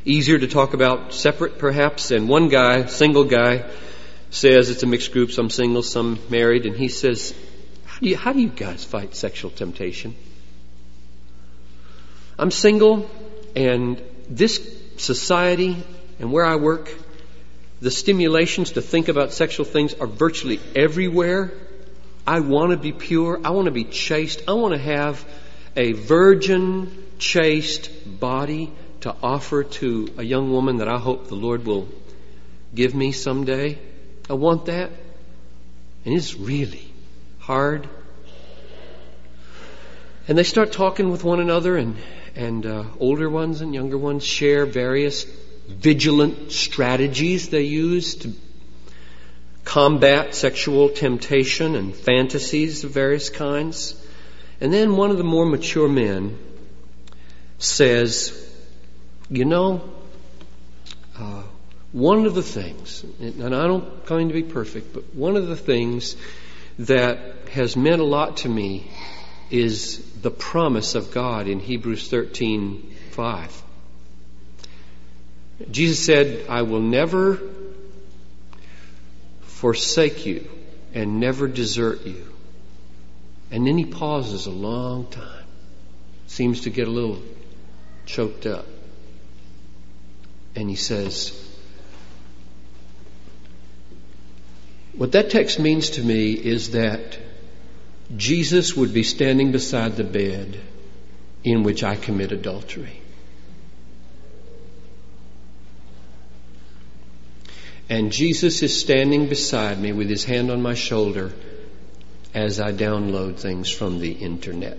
easier 0.05 0.39
to 0.39 0.49
talk 0.49 0.75
about 0.75 1.15
separate 1.15 1.57
perhaps. 1.57 2.11
And 2.11 2.29
one 2.29 2.49
guy, 2.49 2.87
single 2.87 3.25
guy, 3.25 3.71
says 4.31 4.71
it's 4.71 4.83
a 4.83 4.87
mixed 4.87 5.13
group, 5.13 5.31
some 5.31 5.51
single, 5.51 5.83
some 5.83 6.19
married, 6.29 6.67
and 6.67 6.77
he 6.77 6.89
says, 6.89 7.33
how 7.85 8.01
do 8.01 8.09
you, 8.09 8.17
how 8.17 8.33
do 8.33 8.41
you 8.41 8.49
guys 8.49 8.85
fight 8.85 9.15
sexual 9.15 9.51
temptation? 9.51 10.17
I'm 12.39 12.51
single, 12.51 13.09
and 13.55 14.03
this 14.29 14.61
society 14.97 15.77
and 16.19 16.33
where 16.33 16.45
I 16.45 16.57
work, 16.57 16.93
the 17.81 17.91
stimulations 17.91 18.73
to 18.73 18.83
think 18.83 19.09
about 19.09 19.33
sexual 19.33 19.65
things 19.65 19.95
are 19.95 20.07
virtually 20.07 20.61
everywhere. 20.75 21.53
I 22.27 22.41
want 22.41 22.71
to 22.71 22.77
be 22.77 22.93
pure. 22.93 23.41
I 23.45 23.51
want 23.51 23.67
to 23.67 23.73
be 23.73 23.85
chaste. 23.85 24.43
I 24.47 24.53
want 24.53 24.75
to 24.75 24.81
have 24.81 25.25
a 25.77 25.93
virgin, 25.93 27.05
chaste 27.19 27.91
body 28.21 28.71
to 29.01 29.15
offer 29.23 29.65
to 29.65 30.09
a 30.17 30.23
young 30.23 30.53
woman 30.53 30.77
that 30.77 30.89
I 30.89 30.99
hope 30.99 31.29
the 31.29 31.35
Lord 31.35 31.65
will 31.65 31.89
give 32.75 32.95
me 32.95 33.13
someday. 33.13 33.79
I 34.31 34.35
want 34.35 34.67
that. 34.67 34.91
And 36.05 36.15
it's 36.15 36.35
really 36.35 36.93
hard. 37.39 37.89
And 40.29 40.39
they 40.39 40.45
start 40.45 40.73
talking 40.73 41.11
with 41.11 41.25
one 41.25 41.41
another, 41.41 41.77
and, 41.77 41.97
and 42.37 42.65
uh, 42.65 42.85
older 43.01 43.29
ones 43.29 43.61
and 43.61 43.75
younger 43.75 43.99
ones 43.99 44.25
share 44.25 44.67
various 44.67 45.25
vigilant 45.69 46.53
strategies 46.53 47.49
they 47.49 47.63
use 47.63 48.15
to 48.17 48.33
combat 49.65 50.35
sexual 50.35 50.89
temptation 50.89 51.75
and 51.75 51.95
fantasies 51.95 52.85
of 52.85 52.91
various 52.91 53.31
kinds. 53.31 53.95
And 54.61 54.73
then 54.73 54.97
one 54.97 55.11
of 55.11 55.19
the 55.19 55.25
more 55.25 55.47
mature 55.47 55.89
men 55.89 56.39
says, 57.59 58.55
You 59.29 59.45
know, 59.45 59.83
uh, 61.19 61.43
one 61.93 62.27
of 62.27 62.35
the 62.35 62.43
things, 62.43 63.05
and 63.21 63.55
I 63.55 63.67
don't 63.67 64.07
claim 64.07 64.29
to 64.29 64.35
be 64.35 64.43
perfect, 64.43 64.95
but 64.95 65.15
one 65.15 65.37
of 65.37 65.47
the 65.47 65.57
things 65.57 66.17
that 66.79 67.19
has 67.51 67.77
meant 67.77 68.01
a 68.01 68.05
lot 68.05 68.39
to 68.39 68.49
me 68.49 68.91
is 69.51 69.99
the 70.23 70.31
promise 70.31 70.95
of 70.95 71.13
God 71.13 71.47
in 71.47 71.61
Hebrews 71.61 72.09
13 72.09 72.95
5. 73.11 73.63
Jesus 75.71 76.05
said, 76.05 76.47
I 76.49 76.63
will 76.63 76.81
never 76.81 77.41
forsake 79.63 80.27
you 80.27 80.45
and 80.93 81.21
never 81.21 81.47
desert 81.47 82.05
you. 82.05 82.27
And 83.53 83.65
then 83.65 83.79
he 83.79 83.85
pauses 83.85 84.47
a 84.47 84.51
long 84.51 85.07
time, 85.07 85.45
seems 86.27 86.63
to 86.63 86.71
get 86.71 86.89
a 86.89 86.91
little 86.91 87.23
choked 88.05 88.45
up. 88.45 88.67
And 90.57 90.69
he 90.69 90.75
says, 90.75 91.31
What 94.95 95.13
that 95.13 95.31
text 95.31 95.61
means 95.61 95.91
to 95.91 96.03
me 96.03 96.33
is 96.33 96.73
that 96.73 97.17
Jesus 98.17 98.77
would 98.77 98.93
be 98.93 99.05
standing 99.05 99.53
beside 99.53 99.95
the 99.95 100.03
bed 100.03 100.59
in 101.45 101.63
which 101.63 101.85
I 101.85 101.95
commit 101.95 102.33
adultery. 102.33 103.02
And 107.93 108.11
Jesus 108.11 108.63
is 108.63 108.81
standing 108.81 109.29
beside 109.29 109.79
me 109.79 109.93
with 109.93 110.09
his 110.09 110.25
hand 110.25 110.51
on 110.51 110.63
my 110.63 110.73
shoulder 110.73 111.31
as 112.33 112.59
I 112.59 112.73
download 112.73 113.39
things 113.39 113.69
from 113.69 113.99
the 113.99 114.11
internet. 114.11 114.79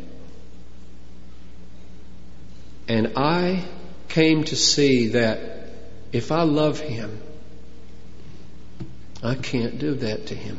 And 2.87 3.13
I 3.15 3.65
came 4.07 4.45
to 4.45 4.55
see 4.55 5.09
that 5.09 5.69
if 6.11 6.31
I 6.31 6.41
love 6.41 6.79
him, 6.79 7.21
I 9.21 9.35
can't 9.35 9.77
do 9.77 9.93
that 9.93 10.25
to 10.27 10.35
him. 10.35 10.57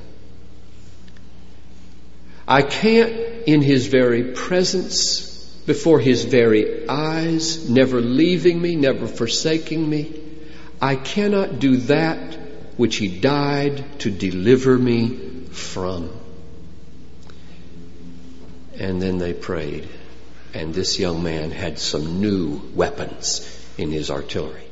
I 2.47 2.63
can't, 2.63 3.11
in 3.49 3.63
his 3.63 3.89
very 3.89 4.31
presence, 4.31 5.45
before 5.67 5.99
his 5.99 6.25
very 6.25 6.89
eyes, 6.89 7.69
never 7.69 8.01
leaving 8.01 8.63
me, 8.63 8.77
never 8.77 9.09
forsaking 9.09 9.91
me, 9.91 10.21
I 10.81 10.95
cannot 10.95 11.59
do 11.59 11.79
that 11.79 12.44
which 12.77 12.97
he 12.97 13.09
died 13.09 13.85
to 14.01 14.11
deliver 14.11 14.79
me 14.79 15.17
from. 15.51 16.11
And 18.77 19.01
then 19.01 19.19
they 19.19 19.33
prayed, 19.33 19.89
and 20.53 20.75
this 20.75 20.99
young 20.99 21.23
man 21.23 21.51
had 21.51 21.79
some 21.79 22.21
new 22.21 22.61
weapons 22.75 23.49
in 23.79 23.91
his 23.91 24.11
artillery. 24.11 24.65